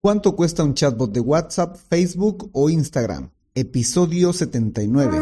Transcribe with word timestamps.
¿Cuánto 0.00 0.36
cuesta 0.36 0.62
un 0.62 0.74
chatbot 0.74 1.10
de 1.10 1.18
WhatsApp, 1.18 1.74
Facebook 1.74 2.50
o 2.52 2.70
Instagram? 2.70 3.30
Episodio 3.52 4.32
79. 4.32 5.18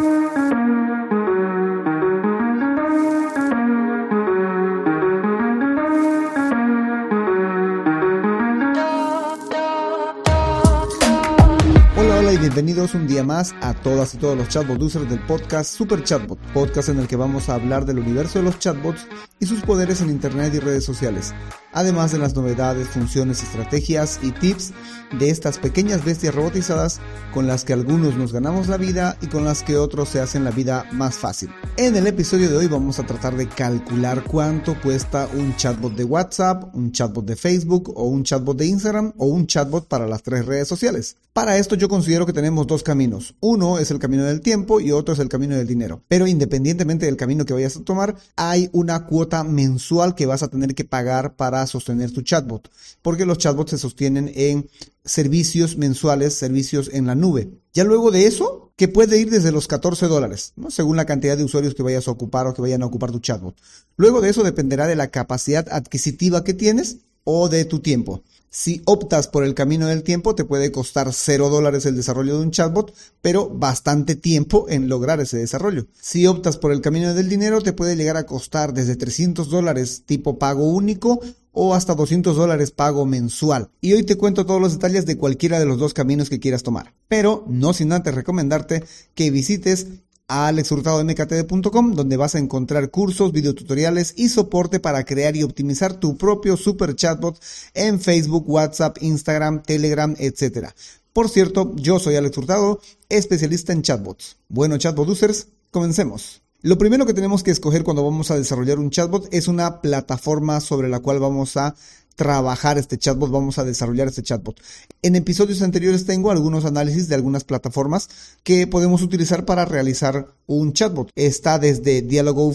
Bienvenidos 12.56 12.94
un 12.94 13.06
día 13.06 13.22
más 13.22 13.54
a 13.60 13.74
todas 13.74 14.14
y 14.14 14.16
todos 14.16 14.34
los 14.34 14.48
chatbot 14.48 14.80
users 14.80 15.10
del 15.10 15.20
podcast 15.26 15.76
Super 15.76 16.02
Chatbot, 16.02 16.38
podcast 16.54 16.88
en 16.88 16.98
el 16.98 17.06
que 17.06 17.14
vamos 17.14 17.50
a 17.50 17.54
hablar 17.56 17.84
del 17.84 17.98
universo 17.98 18.38
de 18.38 18.46
los 18.46 18.58
chatbots 18.58 19.06
y 19.38 19.44
sus 19.44 19.60
poderes 19.60 20.00
en 20.00 20.08
Internet 20.08 20.54
y 20.54 20.60
redes 20.60 20.82
sociales, 20.82 21.34
además 21.74 22.12
de 22.12 22.18
las 22.18 22.34
novedades, 22.34 22.88
funciones, 22.88 23.42
estrategias 23.42 24.18
y 24.22 24.30
tips 24.30 24.72
de 25.18 25.28
estas 25.28 25.58
pequeñas 25.58 26.02
bestias 26.02 26.34
robotizadas 26.34 27.00
con 27.34 27.46
las 27.46 27.64
que 27.64 27.74
algunos 27.74 28.16
nos 28.16 28.32
ganamos 28.32 28.68
la 28.68 28.78
vida 28.78 29.18
y 29.20 29.26
con 29.26 29.44
las 29.44 29.62
que 29.62 29.76
otros 29.76 30.08
se 30.08 30.20
hacen 30.20 30.42
la 30.42 30.50
vida 30.50 30.86
más 30.92 31.16
fácil. 31.16 31.50
En 31.76 31.94
el 31.94 32.06
episodio 32.06 32.48
de 32.48 32.56
hoy 32.56 32.68
vamos 32.68 32.98
a 32.98 33.04
tratar 33.04 33.36
de 33.36 33.48
calcular 33.48 34.24
cuánto 34.24 34.80
cuesta 34.80 35.28
un 35.34 35.54
chatbot 35.56 35.94
de 35.94 36.04
WhatsApp, 36.04 36.74
un 36.74 36.92
chatbot 36.92 37.26
de 37.26 37.36
Facebook 37.36 37.92
o 37.94 38.04
un 38.04 38.24
chatbot 38.24 38.56
de 38.56 38.64
Instagram 38.64 39.12
o 39.18 39.26
un 39.26 39.46
chatbot 39.46 39.86
para 39.86 40.06
las 40.06 40.22
tres 40.22 40.46
redes 40.46 40.68
sociales. 40.68 41.18
Para 41.34 41.58
esto 41.58 41.74
yo 41.74 41.90
considero 41.90 42.24
que 42.24 42.32
tenemos 42.32 42.45
dos 42.54 42.82
caminos. 42.82 43.34
Uno 43.40 43.78
es 43.78 43.90
el 43.90 43.98
camino 43.98 44.24
del 44.24 44.40
tiempo 44.40 44.80
y 44.80 44.92
otro 44.92 45.14
es 45.14 45.20
el 45.20 45.28
camino 45.28 45.56
del 45.56 45.66
dinero. 45.66 46.02
Pero 46.08 46.26
independientemente 46.26 47.06
del 47.06 47.16
camino 47.16 47.44
que 47.44 47.54
vayas 47.54 47.76
a 47.76 47.84
tomar, 47.84 48.16
hay 48.36 48.68
una 48.72 49.06
cuota 49.06 49.44
mensual 49.44 50.14
que 50.14 50.26
vas 50.26 50.42
a 50.42 50.48
tener 50.48 50.74
que 50.74 50.84
pagar 50.84 51.36
para 51.36 51.66
sostener 51.66 52.12
tu 52.12 52.22
chatbot. 52.22 52.70
Porque 53.02 53.26
los 53.26 53.38
chatbots 53.38 53.70
se 53.70 53.78
sostienen 53.78 54.30
en 54.34 54.68
servicios 55.04 55.76
mensuales, 55.76 56.34
servicios 56.34 56.90
en 56.92 57.06
la 57.06 57.14
nube. 57.14 57.50
Ya 57.72 57.84
luego 57.84 58.10
de 58.10 58.26
eso, 58.26 58.72
que 58.76 58.88
puede 58.88 59.18
ir 59.18 59.30
desde 59.30 59.52
los 59.52 59.68
14 59.68 60.06
dólares, 60.06 60.52
según 60.68 60.96
la 60.96 61.06
cantidad 61.06 61.36
de 61.36 61.44
usuarios 61.44 61.74
que 61.74 61.82
vayas 61.82 62.08
a 62.08 62.10
ocupar 62.10 62.46
o 62.46 62.54
que 62.54 62.62
vayan 62.62 62.82
a 62.82 62.86
ocupar 62.86 63.10
tu 63.10 63.20
chatbot. 63.20 63.56
Luego 63.96 64.20
de 64.20 64.30
eso 64.30 64.42
dependerá 64.42 64.86
de 64.86 64.96
la 64.96 65.08
capacidad 65.08 65.66
adquisitiva 65.70 66.44
que 66.44 66.54
tienes 66.54 66.98
o 67.24 67.48
de 67.48 67.64
tu 67.64 67.80
tiempo. 67.80 68.22
Si 68.50 68.82
optas 68.86 69.28
por 69.28 69.44
el 69.44 69.54
camino 69.54 69.86
del 69.86 70.02
tiempo, 70.02 70.34
te 70.34 70.44
puede 70.44 70.72
costar 70.72 71.12
0 71.12 71.50
dólares 71.50 71.84
el 71.86 71.96
desarrollo 71.96 72.38
de 72.38 72.44
un 72.44 72.50
chatbot, 72.50 72.94
pero 73.20 73.48
bastante 73.48 74.14
tiempo 74.14 74.66
en 74.68 74.88
lograr 74.88 75.20
ese 75.20 75.36
desarrollo. 75.36 75.86
Si 76.00 76.26
optas 76.26 76.56
por 76.56 76.72
el 76.72 76.80
camino 76.80 77.12
del 77.14 77.28
dinero, 77.28 77.60
te 77.60 77.72
puede 77.72 77.96
llegar 77.96 78.16
a 78.16 78.26
costar 78.26 78.72
desde 78.72 78.96
300 78.96 79.50
dólares 79.50 80.04
tipo 80.06 80.38
pago 80.38 80.70
único 80.70 81.20
o 81.58 81.74
hasta 81.74 81.94
200 81.94 82.36
dólares 82.36 82.70
pago 82.70 83.06
mensual. 83.06 83.70
Y 83.80 83.94
hoy 83.94 84.02
te 84.02 84.16
cuento 84.16 84.44
todos 84.44 84.60
los 84.60 84.74
detalles 84.74 85.06
de 85.06 85.16
cualquiera 85.16 85.58
de 85.58 85.64
los 85.64 85.78
dos 85.78 85.94
caminos 85.94 86.28
que 86.28 86.38
quieras 86.38 86.62
tomar. 86.62 86.92
Pero 87.08 87.44
no 87.48 87.72
sin 87.72 87.92
antes 87.92 88.14
recomendarte 88.14 88.84
que 89.14 89.30
visites 89.30 89.86
a 90.28 90.48
alexhurtadomktd.com 90.48 91.94
donde 91.94 92.16
vas 92.16 92.34
a 92.34 92.38
encontrar 92.38 92.90
cursos, 92.90 93.32
videotutoriales 93.32 94.14
y 94.16 94.28
soporte 94.28 94.80
para 94.80 95.04
crear 95.04 95.36
y 95.36 95.42
optimizar 95.42 95.94
tu 95.94 96.16
propio 96.16 96.56
super 96.56 96.94
chatbot 96.94 97.40
en 97.74 98.00
Facebook, 98.00 98.48
WhatsApp, 98.48 98.98
Instagram, 99.00 99.62
Telegram, 99.62 100.14
etc. 100.18 100.70
Por 101.12 101.28
cierto, 101.28 101.72
yo 101.76 101.98
soy 101.98 102.16
Alex 102.16 102.36
Hurtado, 102.36 102.80
especialista 103.08 103.72
en 103.72 103.82
chatbots. 103.82 104.36
Bueno, 104.48 104.76
chatbot 104.76 105.08
users, 105.08 105.48
comencemos. 105.70 106.42
Lo 106.62 106.78
primero 106.78 107.06
que 107.06 107.14
tenemos 107.14 107.42
que 107.42 107.52
escoger 107.52 107.84
cuando 107.84 108.02
vamos 108.02 108.30
a 108.30 108.36
desarrollar 108.36 108.78
un 108.78 108.90
chatbot 108.90 109.32
es 109.32 109.46
una 109.46 109.80
plataforma 109.80 110.60
sobre 110.60 110.88
la 110.88 111.00
cual 111.00 111.20
vamos 111.20 111.56
a 111.56 111.76
trabajar 112.16 112.78
este 112.78 112.98
chatbot, 112.98 113.30
vamos 113.30 113.58
a 113.58 113.64
desarrollar 113.64 114.08
este 114.08 114.22
chatbot. 114.22 114.60
En 115.02 115.14
episodios 115.14 115.62
anteriores 115.62 116.06
tengo 116.06 116.30
algunos 116.30 116.64
análisis 116.64 117.08
de 117.08 117.14
algunas 117.14 117.44
plataformas 117.44 118.08
que 118.42 118.66
podemos 118.66 119.02
utilizar 119.02 119.44
para 119.44 119.64
realizar 119.66 120.26
un 120.46 120.72
chatbot. 120.72 121.10
Está 121.14 121.58
desde 121.58 122.02
Dialogo 122.02 122.52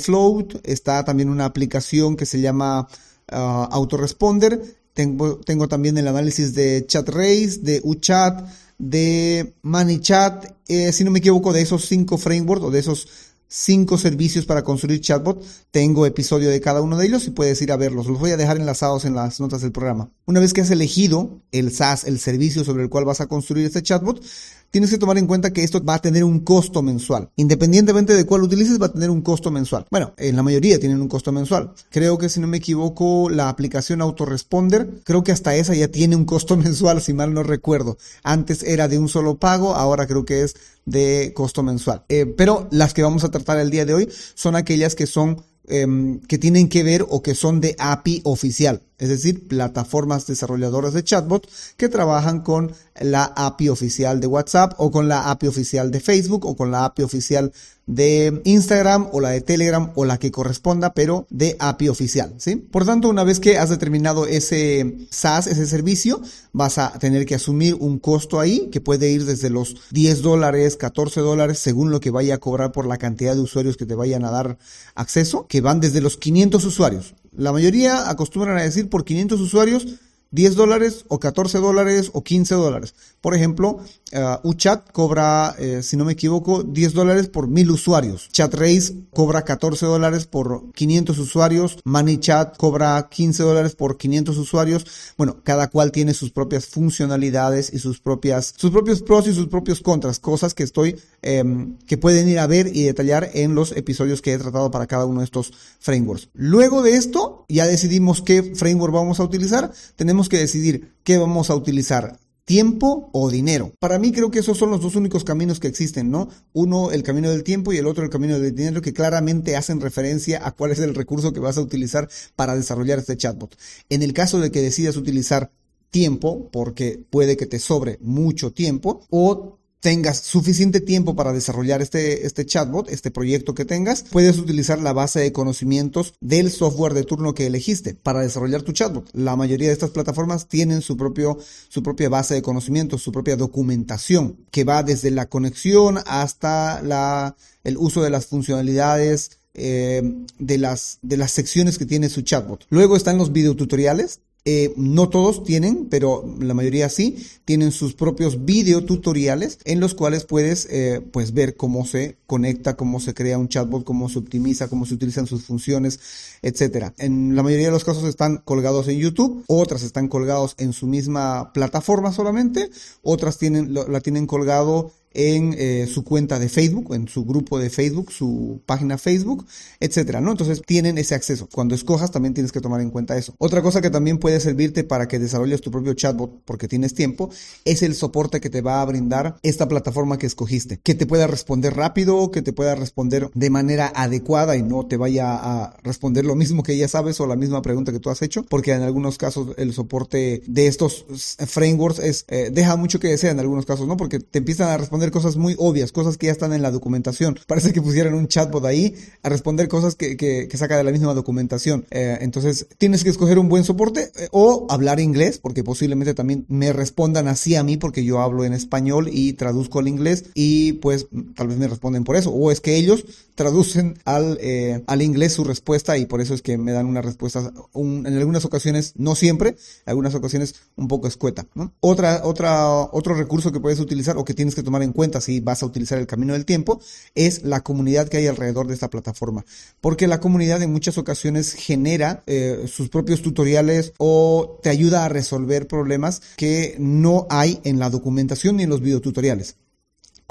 está 0.64 1.05
también 1.05 1.30
una 1.30 1.45
aplicación 1.45 2.16
que 2.16 2.26
se 2.26 2.42
llama 2.42 2.88
uh, 3.32 3.36
Autoresponder, 3.36 4.61
tengo, 4.94 5.38
tengo 5.38 5.67
también 5.67 5.98
el 5.98 6.08
análisis 6.08 6.54
de 6.54 6.86
ChatRace, 6.86 7.60
de 7.61 7.80
UChat, 7.83 8.45
de 8.77 9.54
ManyChat, 9.61 10.54
eh, 10.67 10.92
si 10.92 11.04
no 11.04 11.11
me 11.11 11.20
equivoco, 11.20 11.54
de 11.54 11.61
esos 11.61 11.86
cinco 11.86 12.17
frameworks 12.17 12.66
o 12.66 12.71
de 12.71 12.80
esos 12.80 13.08
cinco 13.54 13.98
servicios 13.98 14.45
para 14.45 14.64
construir 14.64 15.02
chatbot. 15.02 15.44
Tengo 15.72 16.06
episodio 16.06 16.50
de 16.50 16.62
cada 16.62 16.82
uno 16.82 16.98
de 16.98 17.06
ellos 17.06 17.28
y 17.28 17.32
puedes 17.32 17.62
ir 17.62 17.73
a 17.73 17.76
verlos. 17.76 18.08
Los 18.08 18.17
voy 18.17 18.32
a 18.32 18.38
dejar 18.38 18.58
enlazados 18.58 19.04
en 19.04 19.14
las 19.14 19.42
notas 19.42 19.62
del 19.62 19.73
programa. 19.73 20.10
Una 20.26 20.39
vez 20.39 20.54
que 20.54 20.62
has 20.62 20.72
elegido 20.72 21.42
el 21.52 21.73
SaaS, 21.73 22.06
el 22.06 22.17
servicio 22.17 22.64
sobre 22.64 22.84
el 22.84 22.89
cual 22.89 23.04
vas 23.04 23.20
a 23.20 23.28
construir 23.28 23.66
este 23.66 23.84
chatbot, 23.84 24.23
tienes 24.71 24.89
que 24.89 24.98
tomar 24.98 25.17
en 25.17 25.27
cuenta 25.27 25.52
que 25.52 25.64
esto 25.64 25.83
va 25.83 25.95
a 25.95 26.02
tener 26.02 26.23
un 26.23 26.39
costo 26.39 26.82
mensual. 26.82 27.30
Independientemente 27.36 28.15
de 28.15 28.26
cuál 28.26 28.43
utilices, 28.43 28.82
va 28.82 28.87
a 28.87 28.93
tener 28.93 29.09
un 29.09 29.21
costo 29.21 29.52
mensual. 29.52 29.86
Bueno, 29.92 30.14
en 30.17 30.36
la 30.36 30.43
mayoría 30.43 30.80
tienen 30.80 31.02
un 31.02 31.09
costo 31.09 31.32
mensual. 31.32 31.73
Creo 31.89 32.17
que 32.17 32.30
si 32.30 32.39
no 32.39 32.48
me 32.48 32.58
equivoco, 32.58 33.30
la 33.30 33.49
aplicación 33.49 34.02
Autoresponder, 34.02 34.89
creo 35.04 35.23
que 35.23 35.32
hasta 35.32 35.55
esa 35.55 35.76
ya 35.76 35.89
tiene 35.89 36.15
un 36.15 36.26
costo 36.26 36.58
mensual, 36.58 37.02
si 37.02 37.14
mal 37.14 37.33
no 37.33 37.43
recuerdo. 37.43 37.98
Antes 38.23 38.64
era 38.64 38.87
de 38.87 38.98
un 38.98 39.09
solo 39.09 39.37
pago, 39.37 39.76
ahora 39.76 40.08
creo 40.08 40.26
que 40.26 40.43
es 40.43 40.55
de 40.86 41.33
costo 41.36 41.61
mensual. 41.61 42.03
Eh, 42.09 42.26
pero 42.26 42.67
las 42.71 42.93
que 42.93 43.03
vamos 43.03 43.23
a 43.23 43.32
tratar 43.32 43.59
el 43.59 43.70
día 43.70 43.86
de 43.86 43.93
hoy 43.93 44.09
son 44.33 44.55
aquellas 44.55 44.95
que 44.95 45.05
son 45.05 45.43
em, 45.67 46.20
que 46.21 46.38
tienen 46.38 46.70
que 46.70 46.83
ver 46.83 47.05
o 47.08 47.21
que 47.21 47.36
son 47.36 47.61
de 47.61 47.76
API 47.77 48.21
oficial 48.23 48.82
es 49.02 49.10
decir, 49.10 49.48
plataformas 49.48 50.28
desarrolladoras 50.28 50.94
de 50.94 51.04
chatbot 51.04 51.50
que 51.76 51.89
trabajan 51.89 52.42
con 52.42 52.72
la 53.00 53.34
API 53.36 53.70
oficial 53.70 54.20
de 54.20 54.28
WhatsApp 54.28 54.73
o 54.78 54.92
con 54.92 55.08
la 55.08 55.32
API 55.32 55.48
oficial 55.48 55.89
de 55.89 56.00
Facebook 56.00 56.45
o 56.45 56.56
con 56.56 56.70
la 56.70 56.86
API 56.86 57.02
oficial 57.02 57.52
de 57.88 58.42
Instagram 58.45 59.08
o 59.12 59.20
la 59.20 59.30
de 59.30 59.42
Telegram 59.42 59.92
o 59.95 60.06
la 60.06 60.20
que 60.20 60.30
corresponda, 60.30 60.94
pero 60.94 61.26
de 61.32 61.56
API 61.58 61.89
oficial. 61.89 62.36
Por 62.70 62.86
tanto, 62.86 63.10
una 63.10 63.23
vez 63.23 63.39
que 63.39 63.58
has 63.58 63.72
determinado 63.72 64.28
ese 64.28 64.98
SaaS, 65.10 65.48
ese 65.48 65.66
servicio, 65.66 66.22
vas 66.54 66.78
a 66.78 66.94
tener 67.00 67.26
que 67.26 67.33
asumir 67.33 67.73
un 67.73 67.98
costo 67.98 68.39
ahí 68.39 68.70
que 68.72 68.82
puede 68.82 69.10
ir 69.10 69.26
desde 69.26 69.50
los 69.50 69.78
10 69.89 70.22
dólares, 70.22 70.78
14 70.78 71.22
dólares, 71.22 71.58
según 71.58 71.89
lo 71.89 72.00
que 72.00 72.12
vaya 72.12 72.36
a 72.36 72.38
cobrar 72.38 72.72
por 72.72 72.86
la 72.86 73.00
cantidad 73.00 73.33
de 73.33 73.42
usuarios 73.42 73.78
que 73.78 73.88
te 73.88 73.95
vayan 73.95 74.26
a 74.26 74.30
dar 74.30 74.60
acceso, 74.94 75.48
que 75.48 75.62
van 75.62 75.80
desde 75.80 76.02
los 76.02 76.18
500 76.18 76.64
usuarios. 76.66 77.16
La 77.31 77.53
mayoría 77.53 78.09
acostumbran 78.09 78.58
a 78.58 78.64
decir 78.64 78.89
por 78.89 79.05
500 79.05 79.39
usuarios 79.39 79.87
10 80.31 80.55
dólares 80.55 81.05
o 81.09 81.19
14 81.19 81.59
dólares 81.59 82.09
o 82.14 82.23
15 82.23 82.55
dólares. 82.55 82.95
Por 83.21 83.36
ejemplo, 83.36 83.80
uh, 84.14 84.47
UChat 84.47 84.92
cobra, 84.92 85.55
eh, 85.59 85.83
si 85.83 85.95
no 85.97 86.05
me 86.05 86.14
equivoco, 86.14 86.64
10 86.64 86.93
dólares 86.93 87.27
por 87.27 87.47
1000 87.47 87.71
usuarios. 87.71 88.30
ChatRace 88.31 88.95
cobra 89.14 89.43
14 89.43 89.86
dólares 89.86 90.25
por 90.25 90.71
500 90.71 91.20
usuarios. 91.20 91.77
ManyChat 91.83 92.58
cobra 92.58 93.08
15 93.09 93.43
dólares 93.43 93.75
por 93.75 93.97
500 93.97 94.37
usuarios. 94.37 94.86
Bueno, 95.17 95.41
cada 95.43 95.70
cual 95.70 95.91
tiene 95.91 96.14
sus 96.14 96.31
propias 96.31 96.65
funcionalidades 96.65 97.71
y 97.73 97.80
sus 97.80 97.99
propias, 97.99 98.53
sus 98.55 98.71
propios 98.71 99.02
pros 99.02 99.27
y 99.27 99.33
sus 99.33 99.47
propios 99.47 99.81
contras. 99.81 100.20
Cosas 100.20 100.53
que 100.53 100.64
estoy, 100.64 100.99
em, 101.21 101.77
que 101.86 101.97
pueden 101.97 102.27
ir 102.27 102.39
a 102.39 102.47
ver 102.47 102.75
y 102.75 102.83
detallar 102.83 103.30
en 103.33 103.53
los 103.53 103.71
episodios 103.73 104.21
que 104.21 104.33
he 104.33 104.37
tratado 104.37 104.71
para 104.71 104.87
cada 104.87 105.05
uno 105.05 105.20
de 105.20 105.25
estos 105.25 105.52
frameworks. 105.80 106.30
Luego 106.33 106.81
de 106.81 106.95
esto, 106.95 107.45
ya 107.49 107.67
decidimos 107.67 108.21
qué 108.21 108.55
framework 108.55 108.93
vamos 108.93 109.20
a 109.20 109.23
utilizar. 109.23 109.71
Tenemos 109.95 110.20
que 110.30 110.37
decidir 110.37 110.93
qué 111.04 111.17
vamos 111.17 111.49
a 111.49 111.55
utilizar, 111.55 112.20
tiempo 112.45 113.09
o 113.14 113.30
dinero. 113.30 113.73
Para 113.80 113.99
mí 113.99 114.11
creo 114.11 114.32
que 114.32 114.39
esos 114.39 114.58
son 114.58 114.71
los 114.71 114.82
dos 114.82 114.95
únicos 114.95 115.23
caminos 115.23 115.59
que 115.59 115.67
existen, 115.67 116.11
¿no? 116.11 116.30
Uno 116.54 116.92
el 116.92 117.04
camino 117.04 117.30
del 117.30 117.43
tiempo 117.43 117.71
y 117.71 117.77
el 117.77 117.87
otro 117.87 118.04
el 118.04 118.09
camino 118.09 118.39
del 118.39 118.55
dinero 118.55 118.82
que 118.82 118.93
claramente 118.93 119.55
hacen 119.55 119.80
referencia 119.80 120.45
a 120.45 120.52
cuál 120.52 120.71
es 120.71 120.80
el 120.80 120.95
recurso 120.95 121.33
que 121.33 121.39
vas 121.39 121.58
a 121.58 121.61
utilizar 121.61 122.09
para 122.36 122.55
desarrollar 122.55 122.99
este 122.99 123.17
chatbot. 123.17 123.55
En 123.89 124.04
el 124.04 124.14
caso 124.14 124.39
de 124.39 124.52
que 124.52 124.61
decidas 124.61 124.98
utilizar 124.98 125.52
tiempo, 125.92 126.49
porque 126.52 127.03
puede 127.09 127.38
que 127.38 127.45
te 127.45 127.59
sobre 127.59 127.98
mucho 128.01 128.51
tiempo, 128.51 129.06
o 129.09 129.59
tengas 129.81 130.19
suficiente 130.19 130.80
tiempo 130.80 131.16
para 131.16 131.33
desarrollar 131.33 131.81
este, 131.81 132.25
este 132.25 132.45
chatbot, 132.45 132.89
este 132.89 133.12
proyecto 133.12 133.54
que 133.54 133.66
tengas, 133.66 134.06
puedes 134.10 134.38
utilizar 134.38 134.80
la 134.80 134.94
base 134.94 135.19
de 135.19 135.33
conocimientos 135.33 136.13
del 136.22 136.51
software 136.51 136.94
de 136.94 137.04
turno 137.04 137.33
que 137.33 137.48
elegiste 137.48 137.95
para 137.95 138.22
desarrollar 138.22 138.62
tu 138.62 138.72
chatbot. 138.72 139.10
La 139.13 139.36
mayoría 139.36 139.68
de 139.68 139.74
estas 139.74 139.89
plataformas 139.89 140.48
tienen 140.48 140.81
su, 140.81 140.95
propio, 140.95 141.38
su 141.68 141.83
propia 141.83 142.10
base 142.10 142.36
de 142.36 142.42
conocimientos, 142.42 143.01
su 143.01 143.12
propia 143.12 143.36
documentación, 143.36 144.38
que 144.51 144.63
va 144.63 144.83
desde 144.83 145.12
la 145.12 145.28
conexión 145.28 146.00
hasta 146.06 146.81
la, 146.83 147.36
el 147.63 147.78
uso 147.78 148.04
de 148.04 148.12
las 148.12 148.28
funcionalidades, 148.28 149.39
eh, 149.54 150.01
de, 150.39 150.57
las, 150.57 151.00
de 151.01 151.18
las 151.18 151.31
secciones 151.31 151.78
que 151.78 151.86
tiene 151.86 152.10
su 152.10 152.22
chatbot. 152.22 152.66
Luego 152.69 152.95
están 152.95 153.18
los 153.18 153.33
videotutoriales, 153.33 154.22
Eh, 154.43 154.73
no 154.75 155.07
todos 155.07 155.43
tienen, 155.43 155.85
pero 155.88 156.25
la 156.39 156.55
mayoría 156.55 156.89
sí, 156.89 157.27
tienen 157.45 157.71
sus 157.71 157.93
propios 157.93 158.43
videotutoriales 158.43 159.59
en 159.65 159.79
los 159.79 159.93
cuales 159.93 160.25
puedes 160.25 160.67
eh, 160.71 160.99
pues 161.11 161.33
ver 161.33 161.55
cómo 161.55 161.85
se 161.85 162.17
conecta, 162.25 162.75
cómo 162.75 162.99
se 162.99 163.13
crea 163.13 163.38
un 163.38 163.49
chatbot, 163.49 163.83
cómo 163.83 164.09
se 164.09 164.17
optimiza, 164.17 164.67
cómo 164.67 164.88
se 164.88 164.95
utilizan 164.95 165.27
sus 165.27 165.43
funciones, 165.43 165.99
etcétera. 166.41 166.95
En 166.97 167.35
la 167.35 167.43
mayoría 167.43 167.67
de 167.67 167.73
los 167.73 167.83
casos 167.83 168.05
están 168.05 168.38
colgados 168.38 168.88
en 168.88 168.97
YouTube, 168.97 169.43
otras 169.45 169.83
están 169.83 170.07
colgados 170.07 170.55
en 170.57 170.73
su 170.73 170.87
misma 170.87 171.53
plataforma 171.53 172.11
solamente, 172.11 172.71
otras 173.03 173.37
tienen, 173.37 173.75
la 173.75 174.01
tienen 174.01 174.25
colgado 174.25 174.91
en 175.13 175.55
eh, 175.57 175.87
su 175.87 176.03
cuenta 176.03 176.39
de 176.39 176.49
Facebook, 176.49 176.93
en 176.93 177.07
su 177.07 177.25
grupo 177.25 177.59
de 177.59 177.69
Facebook, 177.69 178.11
su 178.11 178.61
página 178.65 178.97
Facebook, 178.97 179.45
etcétera, 179.79 180.21
¿no? 180.21 180.31
Entonces 180.31 180.61
tienen 180.65 180.97
ese 180.97 181.15
acceso. 181.15 181.47
Cuando 181.53 181.75
escojas 181.75 182.11
también 182.11 182.33
tienes 182.33 182.51
que 182.51 182.61
tomar 182.61 182.81
en 182.81 182.89
cuenta 182.89 183.17
eso. 183.17 183.33
Otra 183.37 183.61
cosa 183.61 183.81
que 183.81 183.89
también 183.89 184.17
puede 184.17 184.39
servirte 184.39 184.83
para 184.83 185.07
que 185.07 185.19
desarrolles 185.19 185.61
tu 185.61 185.71
propio 185.71 185.93
chatbot 185.93 186.41
porque 186.45 186.67
tienes 186.67 186.93
tiempo 186.93 187.29
es 187.65 187.81
el 187.83 187.95
soporte 187.95 188.39
que 188.39 188.49
te 188.49 188.61
va 188.61 188.81
a 188.81 188.85
brindar 188.85 189.37
esta 189.43 189.67
plataforma 189.67 190.17
que 190.17 190.27
escogiste, 190.27 190.79
que 190.81 190.95
te 190.95 191.05
pueda 191.05 191.27
responder 191.27 191.75
rápido, 191.75 192.31
que 192.31 192.41
te 192.41 192.53
pueda 192.53 192.75
responder 192.75 193.29
de 193.33 193.49
manera 193.49 193.91
adecuada 193.95 194.55
y 194.55 194.63
no 194.63 194.85
te 194.85 194.97
vaya 194.97 195.35
a 195.35 195.77
responder 195.83 196.25
lo 196.25 196.35
mismo 196.35 196.63
que 196.63 196.77
ya 196.77 196.87
sabes 196.87 197.19
o 197.19 197.27
la 197.27 197.35
misma 197.35 197.61
pregunta 197.61 197.91
que 197.91 197.99
tú 197.99 198.09
has 198.09 198.21
hecho, 198.21 198.43
porque 198.43 198.73
en 198.73 198.81
algunos 198.81 199.17
casos 199.17 199.55
el 199.57 199.73
soporte 199.73 200.43
de 200.45 200.67
estos 200.67 201.05
frameworks 201.47 201.99
es 201.99 202.25
eh, 202.27 202.49
deja 202.51 202.75
mucho 202.75 202.99
que 202.99 203.07
desear 203.07 203.33
en 203.33 203.39
algunos 203.39 203.65
casos, 203.65 203.87
¿no? 203.87 203.97
Porque 203.97 204.19
te 204.19 204.39
empiezan 204.39 204.69
a 204.69 204.77
responder 204.77 205.00
cosas 205.09 205.38
muy 205.38 205.56
obvias, 205.57 205.92
cosas 205.92 206.18
que 206.18 206.27
ya 206.27 206.31
están 206.31 206.53
en 206.53 206.62
la 206.62 206.69
documentación. 206.69 207.39
Parece 207.48 207.74
que 207.74 207.81
pusieran 207.81 208.13
un 208.13 208.27
chatbot 208.27 208.63
ahí 208.65 208.94
a 209.24 209.30
responder 209.30 209.68
cosas 209.68 209.95
que, 209.95 210.15
que, 210.18 210.57
saca 210.57 210.77
de 210.77 210.83
la 210.83 210.92
misma 210.92 211.15
documentación. 211.15 211.86
Eh, 211.89 212.19
entonces, 212.21 212.68
tienes 212.77 213.03
que 213.03 213.09
escoger 213.09 213.39
un 213.39 213.50
buen 213.50 213.63
soporte 213.63 214.12
eh, 214.15 214.27
o 214.31 214.68
hablar 214.69 215.00
inglés, 215.00 215.39
porque 215.39 215.63
posiblemente 215.63 216.13
también 216.13 216.45
me 216.50 216.74
respondan 216.74 217.27
así 217.27 217.56
a 217.56 217.63
mí, 217.63 217.77
porque 217.77 218.03
yo 218.03 218.21
hablo 218.21 218.45
en 218.45 218.53
español 218.53 219.09
y 219.12 219.33
traduzco 219.33 219.80
al 219.80 219.88
inglés 219.88 220.25
y 220.36 220.74
pues 220.74 221.07
tal 221.36 221.47
vez 221.47 221.57
me 221.57 221.68
responden 221.68 222.04
por 222.04 222.15
eso. 222.15 222.31
O 222.31 222.51
es 222.51 222.62
que 222.62 222.75
ellos 222.75 223.06
traducen 223.36 223.97
al, 224.06 224.38
eh, 224.42 224.83
al 224.86 225.01
inglés 225.01 225.33
su 225.33 225.44
respuesta 225.44 225.97
y 225.97 226.06
por 226.06 226.21
eso 226.21 226.33
es 226.33 226.42
que 226.42 226.57
me 226.57 226.71
dan 226.71 226.86
una 226.86 227.01
respuesta 227.01 227.51
en 227.74 228.06
algunas 228.06 228.45
ocasiones, 228.45 228.94
no 228.97 229.15
siempre, 229.15 229.50
en 229.50 229.56
algunas 229.86 230.13
ocasiones 230.13 230.56
un 230.75 230.88
poco 230.88 231.07
escueta. 231.07 231.47
Otra, 231.80 232.21
otra, 232.24 232.69
otro 232.69 233.15
recurso 233.15 233.51
que 233.51 233.59
puedes 233.59 233.80
utilizar 233.80 234.18
o 234.18 234.25
que 234.25 234.33
tienes 234.33 234.56
que 234.56 234.63
tomar 234.63 234.83
en 234.83 234.90
cuenta 234.91 235.21
si 235.21 235.39
vas 235.39 235.63
a 235.63 235.65
utilizar 235.65 235.97
el 235.99 236.07
camino 236.07 236.33
del 236.33 236.45
tiempo 236.45 236.81
es 237.15 237.43
la 237.43 237.61
comunidad 237.61 238.09
que 238.09 238.17
hay 238.17 238.27
alrededor 238.27 238.67
de 238.67 238.73
esta 238.73 238.89
plataforma. 238.89 239.45
Porque 239.79 240.07
la 240.07 240.19
comunidad 240.19 240.61
en 240.61 240.71
muchas 240.71 240.97
ocasiones 240.97 241.53
genera 241.53 242.23
eh, 242.27 242.65
sus 242.67 242.89
propios 242.89 243.21
tutoriales 243.21 243.93
o 243.97 244.59
te 244.61 244.69
ayuda 244.69 245.05
a 245.05 245.09
resolver 245.09 245.67
problemas 245.67 246.21
que 246.38 246.75
no 246.79 247.27
hay 247.29 247.59
en 247.63 247.79
la 247.79 247.89
documentación 247.89 248.57
ni 248.57 248.63
en 248.63 248.69
los 248.69 248.81
videotutoriales 248.81 249.55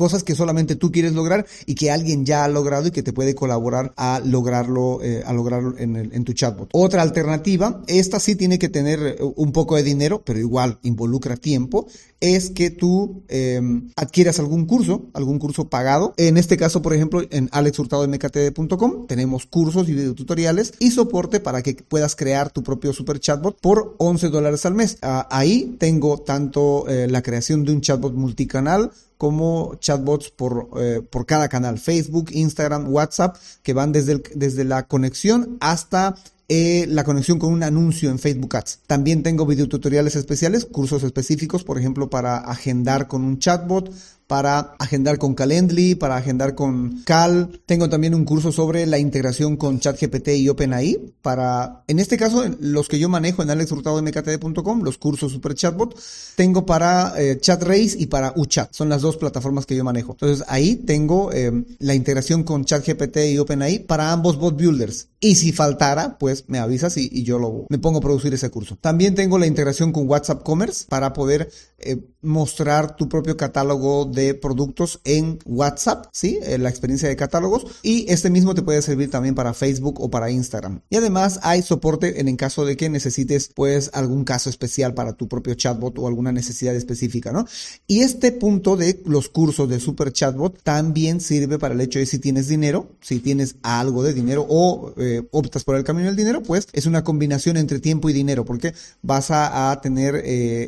cosas 0.00 0.24
que 0.24 0.34
solamente 0.34 0.76
tú 0.76 0.90
quieres 0.90 1.12
lograr 1.12 1.44
y 1.66 1.74
que 1.74 1.90
alguien 1.90 2.24
ya 2.24 2.44
ha 2.44 2.48
logrado 2.48 2.86
y 2.86 2.90
que 2.90 3.02
te 3.02 3.12
puede 3.12 3.34
colaborar 3.34 3.92
a 3.98 4.22
lograrlo, 4.24 5.00
eh, 5.02 5.22
a 5.26 5.34
lograrlo 5.34 5.76
en, 5.76 5.94
el, 5.94 6.14
en 6.14 6.24
tu 6.24 6.32
chatbot. 6.32 6.70
Otra 6.72 7.02
alternativa, 7.02 7.82
esta 7.86 8.18
sí 8.18 8.34
tiene 8.34 8.58
que 8.58 8.70
tener 8.70 8.98
eh, 9.00 9.16
un 9.36 9.52
poco 9.52 9.76
de 9.76 9.82
dinero, 9.82 10.22
pero 10.24 10.38
igual 10.38 10.78
involucra 10.84 11.36
tiempo, 11.36 11.86
es 12.20 12.48
que 12.48 12.70
tú 12.70 13.24
em, 13.28 13.90
adquieras 13.94 14.38
algún 14.38 14.64
curso, 14.64 15.10
algún 15.12 15.38
curso 15.38 15.68
pagado. 15.68 16.14
En 16.16 16.38
este 16.38 16.56
caso, 16.56 16.80
por 16.80 16.94
ejemplo, 16.94 17.22
en 17.30 17.50
alexhurtadomktd.com 17.52 19.06
tenemos 19.06 19.44
cursos 19.44 19.86
y 19.90 19.92
videotutoriales 19.92 20.72
y 20.78 20.92
soporte 20.92 21.40
para 21.40 21.62
que 21.62 21.74
puedas 21.74 22.16
crear 22.16 22.50
tu 22.50 22.62
propio 22.62 22.94
super 22.94 23.20
chatbot 23.20 23.60
por 23.60 23.96
11 23.98 24.30
dólares 24.30 24.64
al 24.64 24.74
mes. 24.74 24.96
Ah, 25.02 25.28
ahí 25.30 25.76
tengo 25.78 26.22
tanto 26.22 26.88
eh, 26.88 27.06
la 27.06 27.20
creación 27.20 27.66
de 27.66 27.72
un 27.72 27.82
chatbot 27.82 28.14
multicanal, 28.14 28.92
como 29.20 29.74
chatbots 29.80 30.30
por, 30.30 30.70
eh, 30.78 31.02
por 31.02 31.26
cada 31.26 31.50
canal, 31.50 31.78
Facebook, 31.78 32.30
Instagram, 32.32 32.90
WhatsApp, 32.90 33.36
que 33.62 33.74
van 33.74 33.92
desde, 33.92 34.22
desde 34.34 34.64
la 34.64 34.86
conexión 34.86 35.58
hasta 35.60 36.14
eh, 36.48 36.86
la 36.88 37.04
conexión 37.04 37.38
con 37.38 37.52
un 37.52 37.62
anuncio 37.62 38.08
en 38.08 38.18
Facebook 38.18 38.56
Ads. 38.56 38.78
También 38.86 39.22
tengo 39.22 39.44
videotutoriales 39.44 40.16
especiales, 40.16 40.64
cursos 40.64 41.02
específicos, 41.02 41.64
por 41.64 41.78
ejemplo, 41.78 42.08
para 42.08 42.38
agendar 42.38 43.08
con 43.08 43.22
un 43.22 43.38
chatbot, 43.38 43.92
para 44.30 44.76
agendar 44.78 45.18
con 45.18 45.34
Calendly, 45.34 45.96
para 45.96 46.16
agendar 46.16 46.54
con 46.54 47.02
Cal. 47.02 47.60
Tengo 47.66 47.88
también 47.88 48.14
un 48.14 48.24
curso 48.24 48.52
sobre 48.52 48.86
la 48.86 48.96
integración 48.96 49.56
con 49.56 49.80
ChatGPT 49.80 50.28
y 50.36 50.48
OpenAI 50.48 51.14
para, 51.20 51.82
en 51.88 51.98
este 51.98 52.16
caso, 52.16 52.44
los 52.60 52.86
que 52.86 53.00
yo 53.00 53.08
manejo 53.08 53.42
en 53.42 53.50
alexhurtadomktd.com, 53.50 54.82
los 54.84 54.98
cursos 54.98 55.32
Super 55.32 55.56
Chatbot, 55.56 55.98
tengo 56.36 56.64
para 56.64 57.12
eh, 57.20 57.40
ChatRace 57.40 57.96
y 57.98 58.06
para 58.06 58.32
UChat. 58.36 58.72
Son 58.72 58.88
las 58.88 59.02
dos 59.02 59.16
plataformas 59.16 59.66
que 59.66 59.74
yo 59.74 59.82
manejo. 59.82 60.12
Entonces 60.12 60.46
ahí 60.46 60.76
tengo 60.76 61.32
eh, 61.32 61.64
la 61.80 61.96
integración 61.96 62.44
con 62.44 62.64
ChatGPT 62.64 63.16
y 63.32 63.38
OpenAI 63.38 63.80
para 63.80 64.12
ambos 64.12 64.38
bot 64.38 64.56
builders. 64.56 65.08
Y 65.18 65.34
si 65.34 65.50
faltara, 65.52 66.18
pues 66.18 66.44
me 66.46 66.60
avisas 66.60 66.96
y, 66.96 67.24
yo 67.24 67.38
lo, 67.38 67.66
me 67.68 67.78
pongo 67.78 67.98
a 67.98 68.00
producir 68.00 68.32
ese 68.32 68.48
curso. 68.48 68.78
También 68.80 69.16
tengo 69.16 69.38
la 69.38 69.46
integración 69.46 69.92
con 69.92 70.08
WhatsApp 70.08 70.42
Commerce 70.44 70.86
para 70.88 71.12
poder 71.12 71.50
eh, 71.78 71.98
mostrar 72.22 72.96
tu 72.96 73.08
propio 73.08 73.36
catálogo 73.36 74.06
de 74.06 74.19
productos 74.34 75.00
en 75.04 75.38
WhatsApp, 75.44 76.06
¿sí? 76.12 76.38
Eh, 76.42 76.58
la 76.58 76.68
experiencia 76.68 77.08
de 77.08 77.16
catálogos. 77.16 77.66
Y 77.82 78.10
este 78.10 78.30
mismo 78.30 78.54
te 78.54 78.62
puede 78.62 78.82
servir 78.82 79.10
también 79.10 79.34
para 79.34 79.54
Facebook 79.54 80.00
o 80.00 80.10
para 80.10 80.30
Instagram. 80.30 80.80
Y 80.90 80.96
además 80.96 81.40
hay 81.42 81.62
soporte 81.62 82.20
en 82.20 82.28
el 82.28 82.36
caso 82.36 82.64
de 82.64 82.76
que 82.76 82.88
necesites, 82.88 83.50
pues, 83.54 83.90
algún 83.92 84.24
caso 84.24 84.50
especial 84.50 84.94
para 84.94 85.14
tu 85.14 85.28
propio 85.28 85.54
chatbot 85.54 85.98
o 85.98 86.06
alguna 86.06 86.32
necesidad 86.32 86.74
específica, 86.74 87.32
¿no? 87.32 87.46
Y 87.86 88.00
este 88.00 88.32
punto 88.32 88.76
de 88.76 89.00
los 89.04 89.28
cursos 89.28 89.68
de 89.68 89.80
Super 89.80 90.12
Chatbot 90.12 90.62
también 90.62 91.20
sirve 91.20 91.58
para 91.58 91.74
el 91.74 91.80
hecho 91.80 91.98
de 91.98 92.06
si 92.06 92.18
tienes 92.18 92.48
dinero, 92.48 92.90
si 93.00 93.20
tienes 93.20 93.56
algo 93.62 94.02
de 94.02 94.14
dinero 94.14 94.46
o 94.48 94.92
eh, 94.96 95.22
optas 95.30 95.64
por 95.64 95.76
el 95.76 95.84
camino 95.84 96.06
del 96.06 96.16
dinero, 96.16 96.42
pues 96.42 96.66
es 96.72 96.86
una 96.86 97.04
combinación 97.04 97.56
entre 97.56 97.80
tiempo 97.80 98.10
y 98.10 98.12
dinero, 98.12 98.44
porque 98.44 98.74
vas 99.02 99.30
a, 99.30 99.78
tener 99.82 100.24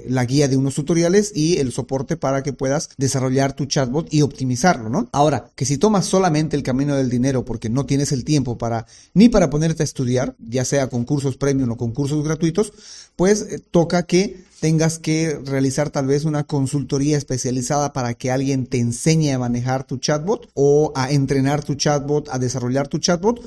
la 0.08 0.24
guía 0.24 0.48
de 0.48 0.56
unos 0.56 0.74
tutoriales 0.74 1.32
y 1.34 1.58
el 1.58 1.72
soporte 1.72 2.16
para 2.16 2.42
que 2.42 2.52
puedas 2.52 2.90
desarrollar 2.96 3.41
tu 3.50 3.66
chatbot 3.66 4.06
y 4.14 4.22
optimizarlo, 4.22 4.88
¿no? 4.88 5.08
Ahora, 5.10 5.50
que 5.56 5.64
si 5.64 5.76
tomas 5.76 6.06
solamente 6.06 6.54
el 6.56 6.62
camino 6.62 6.94
del 6.94 7.10
dinero 7.10 7.44
porque 7.44 7.68
no 7.68 7.84
tienes 7.84 8.12
el 8.12 8.24
tiempo 8.24 8.58
para 8.58 8.86
ni 9.12 9.28
para 9.28 9.50
ponerte 9.50 9.82
a 9.82 9.84
estudiar, 9.84 10.36
ya 10.38 10.64
sea 10.64 10.88
con 10.88 11.04
cursos 11.04 11.36
premium 11.36 11.72
o 11.72 11.76
con 11.76 11.90
cursos 11.90 12.22
gratuitos, 12.22 12.72
pues 13.16 13.42
eh, 13.42 13.58
toca 13.58 14.04
que 14.04 14.44
tengas 14.60 15.00
que 15.00 15.40
realizar 15.44 15.90
tal 15.90 16.06
vez 16.06 16.24
una 16.24 16.44
consultoría 16.44 17.18
especializada 17.18 17.92
para 17.92 18.14
que 18.14 18.30
alguien 18.30 18.66
te 18.66 18.78
enseñe 18.78 19.32
a 19.32 19.38
manejar 19.40 19.82
tu 19.82 19.96
chatbot 19.96 20.48
o 20.54 20.92
a 20.94 21.10
entrenar 21.10 21.64
tu 21.64 21.74
chatbot, 21.74 22.28
a 22.28 22.38
desarrollar 22.38 22.86
tu 22.86 22.98
chatbot 22.98 23.40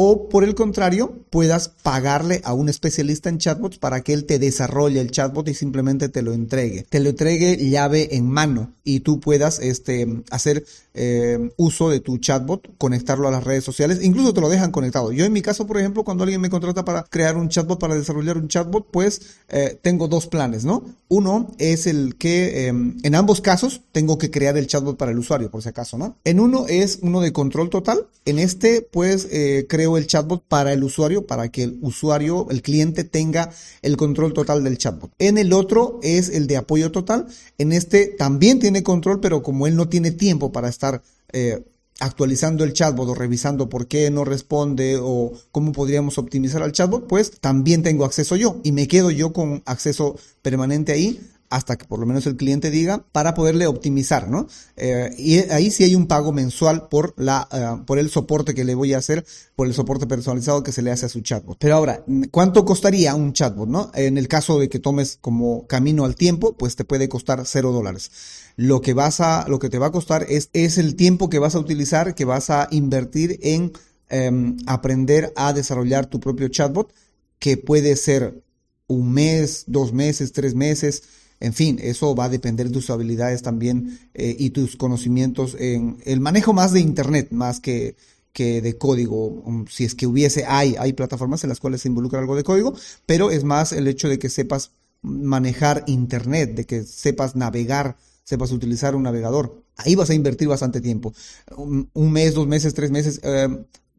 o 0.00 0.28
por 0.28 0.44
el 0.44 0.54
contrario, 0.54 1.12
puedas 1.28 1.70
pagarle 1.82 2.40
a 2.44 2.52
un 2.52 2.68
especialista 2.68 3.30
en 3.30 3.38
chatbots 3.38 3.78
para 3.78 4.02
que 4.02 4.12
él 4.12 4.26
te 4.26 4.38
desarrolle 4.38 5.00
el 5.00 5.10
chatbot 5.10 5.48
y 5.48 5.54
simplemente 5.54 6.08
te 6.08 6.22
lo 6.22 6.32
entregue. 6.32 6.86
Te 6.88 7.00
lo 7.00 7.10
entregue 7.10 7.56
llave 7.68 8.14
en 8.14 8.30
mano 8.30 8.74
y 8.84 9.00
tú 9.00 9.18
puedas 9.18 9.58
este, 9.58 10.22
hacer 10.30 10.64
eh, 10.94 11.50
uso 11.56 11.90
de 11.90 12.00
tu 12.00 12.18
chatbot, 12.18 12.76
conectarlo 12.78 13.28
a 13.28 13.30
las 13.30 13.44
redes 13.44 13.64
sociales, 13.64 13.98
incluso 14.02 14.32
te 14.32 14.40
lo 14.40 14.48
dejan 14.48 14.70
conectado. 14.70 15.12
Yo 15.12 15.24
en 15.24 15.32
mi 15.32 15.42
caso, 15.42 15.66
por 15.66 15.78
ejemplo, 15.78 16.04
cuando 16.04 16.22
alguien 16.24 16.40
me 16.40 16.48
contrata 16.48 16.84
para 16.84 17.02
crear 17.02 17.36
un 17.36 17.48
chatbot, 17.48 17.78
para 17.78 17.94
desarrollar 17.94 18.38
un 18.38 18.48
chatbot, 18.48 18.86
pues 18.90 19.20
eh, 19.48 19.78
tengo 19.82 20.08
dos 20.08 20.26
planes, 20.26 20.64
¿no? 20.64 20.84
Uno 21.08 21.50
es 21.58 21.86
el 21.86 22.16
que 22.16 22.66
em, 22.66 22.96
en 23.02 23.14
ambos 23.14 23.40
casos 23.40 23.82
tengo 23.92 24.16
que 24.16 24.30
crear 24.30 24.56
el 24.56 24.66
chatbot 24.66 24.96
para 24.96 25.10
el 25.10 25.18
usuario, 25.18 25.50
por 25.50 25.62
si 25.62 25.68
acaso, 25.68 25.98
¿no? 25.98 26.16
En 26.24 26.40
uno 26.40 26.66
es 26.68 27.00
uno 27.02 27.20
de 27.20 27.32
control 27.32 27.68
total, 27.68 28.06
en 28.24 28.38
este 28.38 28.82
pues 28.82 29.28
eh, 29.30 29.66
el 29.96 30.06
chatbot 30.06 30.44
para 30.46 30.72
el 30.72 30.84
usuario, 30.84 31.26
para 31.26 31.48
que 31.48 31.62
el 31.62 31.78
usuario, 31.80 32.46
el 32.50 32.62
cliente 32.62 33.04
tenga 33.04 33.50
el 33.82 33.96
control 33.96 34.32
total 34.32 34.62
del 34.64 34.78
chatbot. 34.78 35.10
En 35.18 35.38
el 35.38 35.52
otro 35.52 36.00
es 36.02 36.28
el 36.28 36.46
de 36.46 36.56
apoyo 36.56 36.92
total. 36.92 37.26
En 37.56 37.72
este 37.72 38.06
también 38.06 38.58
tiene 38.58 38.82
control, 38.82 39.20
pero 39.20 39.42
como 39.42 39.66
él 39.66 39.76
no 39.76 39.88
tiene 39.88 40.10
tiempo 40.10 40.52
para 40.52 40.68
estar 40.68 41.02
eh, 41.32 41.64
actualizando 42.00 42.64
el 42.64 42.72
chatbot 42.72 43.08
o 43.08 43.14
revisando 43.14 43.68
por 43.68 43.88
qué 43.88 44.10
no 44.10 44.24
responde 44.24 44.98
o 45.00 45.32
cómo 45.50 45.72
podríamos 45.72 46.18
optimizar 46.18 46.62
al 46.62 46.72
chatbot, 46.72 47.06
pues 47.06 47.40
también 47.40 47.82
tengo 47.82 48.04
acceso 48.04 48.36
yo 48.36 48.60
y 48.62 48.72
me 48.72 48.86
quedo 48.88 49.10
yo 49.10 49.32
con 49.32 49.62
acceso 49.66 50.16
permanente 50.42 50.92
ahí 50.92 51.20
hasta 51.50 51.76
que 51.76 51.86
por 51.86 51.98
lo 51.98 52.06
menos 52.06 52.26
el 52.26 52.36
cliente 52.36 52.70
diga 52.70 53.04
para 53.12 53.34
poderle 53.34 53.66
optimizar, 53.66 54.28
¿no? 54.28 54.46
Eh, 54.76 55.10
y 55.16 55.38
ahí 55.50 55.70
sí 55.70 55.84
hay 55.84 55.94
un 55.94 56.06
pago 56.06 56.32
mensual 56.32 56.88
por 56.88 57.14
la 57.16 57.48
eh, 57.52 57.82
por 57.86 57.98
el 57.98 58.10
soporte 58.10 58.54
que 58.54 58.64
le 58.64 58.74
voy 58.74 58.94
a 58.94 58.98
hacer, 58.98 59.24
por 59.56 59.66
el 59.66 59.74
soporte 59.74 60.06
personalizado 60.06 60.62
que 60.62 60.72
se 60.72 60.82
le 60.82 60.90
hace 60.90 61.06
a 61.06 61.08
su 61.08 61.20
chatbot. 61.20 61.56
Pero 61.58 61.76
ahora, 61.76 62.04
¿cuánto 62.30 62.64
costaría 62.64 63.14
un 63.14 63.32
chatbot, 63.32 63.68
no? 63.68 63.90
En 63.94 64.18
el 64.18 64.28
caso 64.28 64.58
de 64.58 64.68
que 64.68 64.78
tomes 64.78 65.18
como 65.20 65.66
camino 65.66 66.04
al 66.04 66.16
tiempo, 66.16 66.56
pues 66.56 66.76
te 66.76 66.84
puede 66.84 67.08
costar 67.08 67.42
cero 67.46 67.72
dólares. 67.72 68.10
Lo 68.56 68.80
que 68.80 68.92
vas 68.92 69.20
a, 69.20 69.46
lo 69.48 69.58
que 69.58 69.70
te 69.70 69.78
va 69.78 69.86
a 69.86 69.92
costar 69.92 70.26
es, 70.28 70.50
es 70.52 70.78
el 70.78 70.96
tiempo 70.96 71.30
que 71.30 71.38
vas 71.38 71.54
a 71.54 71.60
utilizar, 71.60 72.14
que 72.14 72.24
vas 72.24 72.50
a 72.50 72.68
invertir 72.70 73.38
en 73.42 73.72
em, 74.08 74.56
aprender 74.66 75.32
a 75.36 75.52
desarrollar 75.52 76.06
tu 76.06 76.20
propio 76.20 76.48
chatbot, 76.48 76.92
que 77.38 77.56
puede 77.56 77.94
ser 77.96 78.42
un 78.88 79.12
mes, 79.12 79.64
dos 79.66 79.92
meses, 79.92 80.32
tres 80.32 80.54
meses. 80.54 81.02
En 81.40 81.52
fin, 81.52 81.78
eso 81.80 82.14
va 82.14 82.24
a 82.24 82.28
depender 82.28 82.66
de 82.66 82.72
tus 82.72 82.90
habilidades 82.90 83.42
también 83.42 83.98
eh, 84.14 84.34
y 84.38 84.50
tus 84.50 84.76
conocimientos 84.76 85.56
en 85.58 85.98
el 86.04 86.20
manejo 86.20 86.52
más 86.52 86.72
de 86.72 86.80
Internet, 86.80 87.28
más 87.30 87.60
que, 87.60 87.96
que 88.32 88.60
de 88.60 88.76
código. 88.76 89.26
Um, 89.26 89.66
si 89.66 89.84
es 89.84 89.94
que 89.94 90.06
hubiese, 90.06 90.44
hay, 90.46 90.74
hay 90.78 90.92
plataformas 90.92 91.44
en 91.44 91.50
las 91.50 91.60
cuales 91.60 91.82
se 91.82 91.88
involucra 91.88 92.18
algo 92.18 92.36
de 92.36 92.44
código, 92.44 92.74
pero 93.06 93.30
es 93.30 93.44
más 93.44 93.72
el 93.72 93.86
hecho 93.86 94.08
de 94.08 94.18
que 94.18 94.28
sepas 94.28 94.72
manejar 95.02 95.84
Internet, 95.86 96.54
de 96.54 96.66
que 96.66 96.82
sepas 96.82 97.36
navegar, 97.36 97.96
sepas 98.24 98.50
utilizar 98.50 98.96
un 98.96 99.04
navegador. 99.04 99.62
Ahí 99.76 99.94
vas 99.94 100.10
a 100.10 100.14
invertir 100.14 100.48
bastante 100.48 100.80
tiempo. 100.80 101.14
Un, 101.56 102.12
mes, 102.12 102.34
dos 102.34 102.48
meses, 102.48 102.74
tres 102.74 102.90
meses. 102.90 103.20
Eh, 103.22 103.48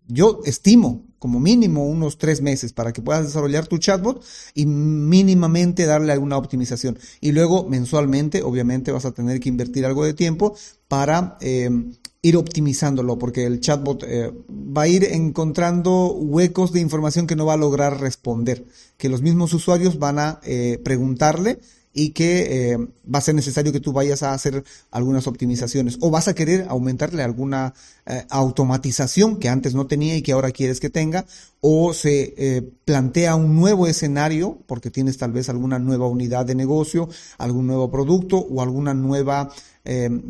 yo 0.09 0.41
estimo 0.43 1.05
como 1.19 1.39
mínimo 1.39 1.87
unos 1.87 2.17
tres 2.17 2.41
meses 2.41 2.73
para 2.73 2.91
que 2.93 3.01
puedas 3.01 3.25
desarrollar 3.25 3.67
tu 3.67 3.77
chatbot 3.77 4.23
y 4.53 4.65
mínimamente 4.65 5.85
darle 5.85 6.13
alguna 6.13 6.37
optimización. 6.37 6.97
Y 7.21 7.31
luego 7.31 7.67
mensualmente, 7.67 8.41
obviamente, 8.41 8.91
vas 8.91 9.05
a 9.05 9.11
tener 9.11 9.39
que 9.39 9.49
invertir 9.49 9.85
algo 9.85 10.05
de 10.05 10.13
tiempo 10.13 10.55
para 10.87 11.37
eh, 11.41 11.69
ir 12.21 12.37
optimizándolo, 12.37 13.17
porque 13.19 13.45
el 13.45 13.59
chatbot 13.59 14.03
eh, 14.07 14.33
va 14.49 14.83
a 14.83 14.87
ir 14.87 15.03
encontrando 15.03 16.13
huecos 16.13 16.73
de 16.73 16.81
información 16.81 17.27
que 17.27 17.35
no 17.35 17.45
va 17.45 17.53
a 17.53 17.57
lograr 17.57 17.99
responder, 17.99 18.65
que 18.97 19.09
los 19.09 19.21
mismos 19.21 19.53
usuarios 19.53 19.99
van 19.99 20.19
a 20.19 20.39
eh, 20.43 20.79
preguntarle 20.83 21.59
y 21.93 22.11
que 22.11 22.71
eh, 22.71 22.77
va 22.77 23.19
a 23.19 23.21
ser 23.21 23.35
necesario 23.35 23.71
que 23.71 23.79
tú 23.79 23.91
vayas 23.91 24.21
a 24.21 24.33
hacer 24.33 24.63
algunas 24.91 25.25
optimizaciones 25.27 25.97
o 26.01 26.11
vas 26.11 26.27
a 26.27 26.35
querer 26.35 26.65
aumentarle 26.69 27.23
alguna 27.23 27.73
eh, 28.05 28.25
automatización 28.29 29.37
que 29.37 29.49
antes 29.49 29.73
no 29.73 29.87
tenía 29.87 30.15
y 30.15 30.21
que 30.21 30.31
ahora 30.31 30.51
quieres 30.51 30.79
que 30.79 30.89
tenga 30.89 31.25
o 31.61 31.93
se 31.93 32.35
eh, 32.37 32.61
plantea 32.85 33.35
un 33.35 33.55
nuevo 33.55 33.87
escenario 33.87 34.59
porque 34.67 34.91
tienes 34.91 35.17
tal 35.17 35.31
vez 35.31 35.49
alguna 35.49 35.79
nueva 35.79 36.07
unidad 36.07 36.45
de 36.45 36.55
negocio, 36.55 37.09
algún 37.37 37.65
nuevo 37.67 37.89
producto 37.89 38.37
o 38.37 38.61
alguna 38.61 38.93
nueva 38.93 39.51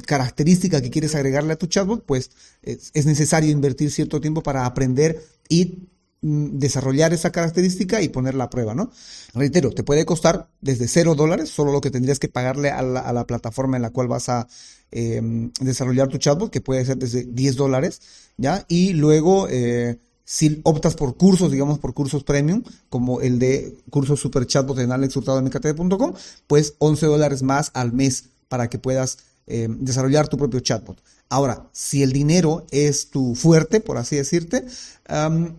característica 0.05 0.81
que 0.81 0.89
quieres 0.89 1.15
agregarle 1.15 1.51
a 1.51 1.57
tu 1.57 1.67
chatbot, 1.67 2.05
pues 2.05 2.31
es 2.61 3.05
necesario 3.05 3.51
invertir 3.51 3.91
cierto 3.91 4.21
tiempo 4.21 4.41
para 4.41 4.65
aprender 4.65 5.21
y 5.49 5.89
desarrollar 6.21 7.13
esa 7.13 7.31
característica 7.31 8.01
y 8.01 8.09
ponerla 8.09 8.45
a 8.45 8.49
prueba, 8.49 8.75
¿no? 8.75 8.91
Reitero, 9.33 9.71
te 9.71 9.83
puede 9.83 10.05
costar 10.05 10.49
desde 10.59 10.87
cero 10.87 11.15
dólares, 11.15 11.49
solo 11.49 11.71
lo 11.71 11.81
que 11.81 11.91
tendrías 11.91 12.19
que 12.19 12.27
pagarle 12.27 12.71
a 12.71 12.81
la, 12.81 13.25
plataforma 13.25 13.77
en 13.77 13.83
la 13.83 13.91
cual 13.91 14.07
vas 14.07 14.27
a 14.27 14.47
em, 14.91 15.51
desarrollar 15.61 16.09
tu 16.09 16.17
chatbot, 16.17 16.51
que 16.51 16.61
puede 16.61 16.83
ser 16.83 16.97
desde 16.97 17.23
10 17.23 17.55
dólares, 17.55 18.01
¿ya? 18.37 18.65
Y 18.67 18.93
luego, 18.93 19.47
eh, 19.49 19.97
si 20.25 20.59
optas 20.63 20.95
por 20.95 21.15
cursos, 21.15 21.51
digamos 21.51 21.79
por 21.79 21.93
cursos 21.93 22.23
premium, 22.23 22.63
como 22.89 23.21
el 23.21 23.39
de 23.39 23.77
cursos 23.89 24.19
super 24.19 24.45
chatbot 24.45 24.79
en 24.79 24.91
alexhurtadomkt.com, 24.91 26.13
pues 26.47 26.73
11 26.79 27.05
dólares 27.05 27.43
más 27.43 27.71
al 27.73 27.93
mes 27.93 28.25
para 28.49 28.69
que 28.69 28.79
puedas 28.79 29.19
em, 29.49 29.77
desarrollar 29.83 30.27
tu 30.27 30.37
propio 30.37 30.59
chatbot. 30.59 31.01
Ahora, 31.27 31.69
si 31.73 32.01
el 32.01 32.13
dinero 32.13 32.65
es 32.71 33.09
tu 33.09 33.35
fuerte, 33.35 33.81
por 33.81 33.97
así 33.97 34.15
decirte, 34.15 34.65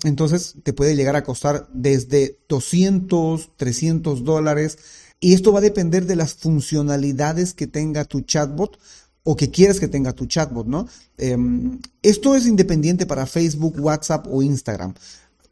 entonces 0.05 0.55
te 0.63 0.73
puede 0.73 0.97
llegar 0.97 1.17
a 1.17 1.25
costar 1.25 1.69
desde 1.73 2.39
200, 2.49 3.51
300 3.57 4.25
dólares. 4.25 4.79
Y 5.21 5.35
esto 5.35 5.53
va 5.53 5.59
a 5.59 5.63
depender 5.63 6.07
de 6.07 6.17
las 6.17 6.35
funcionalidades 6.35 7.53
que 7.53 7.67
tenga 7.67 8.05
tu 8.05 8.23
chatbot 8.23 8.79
o 9.23 9.37
que 9.37 9.51
quieras 9.51 9.79
que 9.79 9.89
tenga 9.89 10.13
tu 10.13 10.27
chatbot, 10.27 10.67
¿no? 10.67 10.89
Em, 11.19 11.79
esto 12.03 12.35
es 12.35 12.47
independiente 12.47 13.07
para 13.07 13.27
Facebook, 13.27 13.77
WhatsApp 13.79 14.27
o 14.31 14.43
Instagram. 14.43 14.95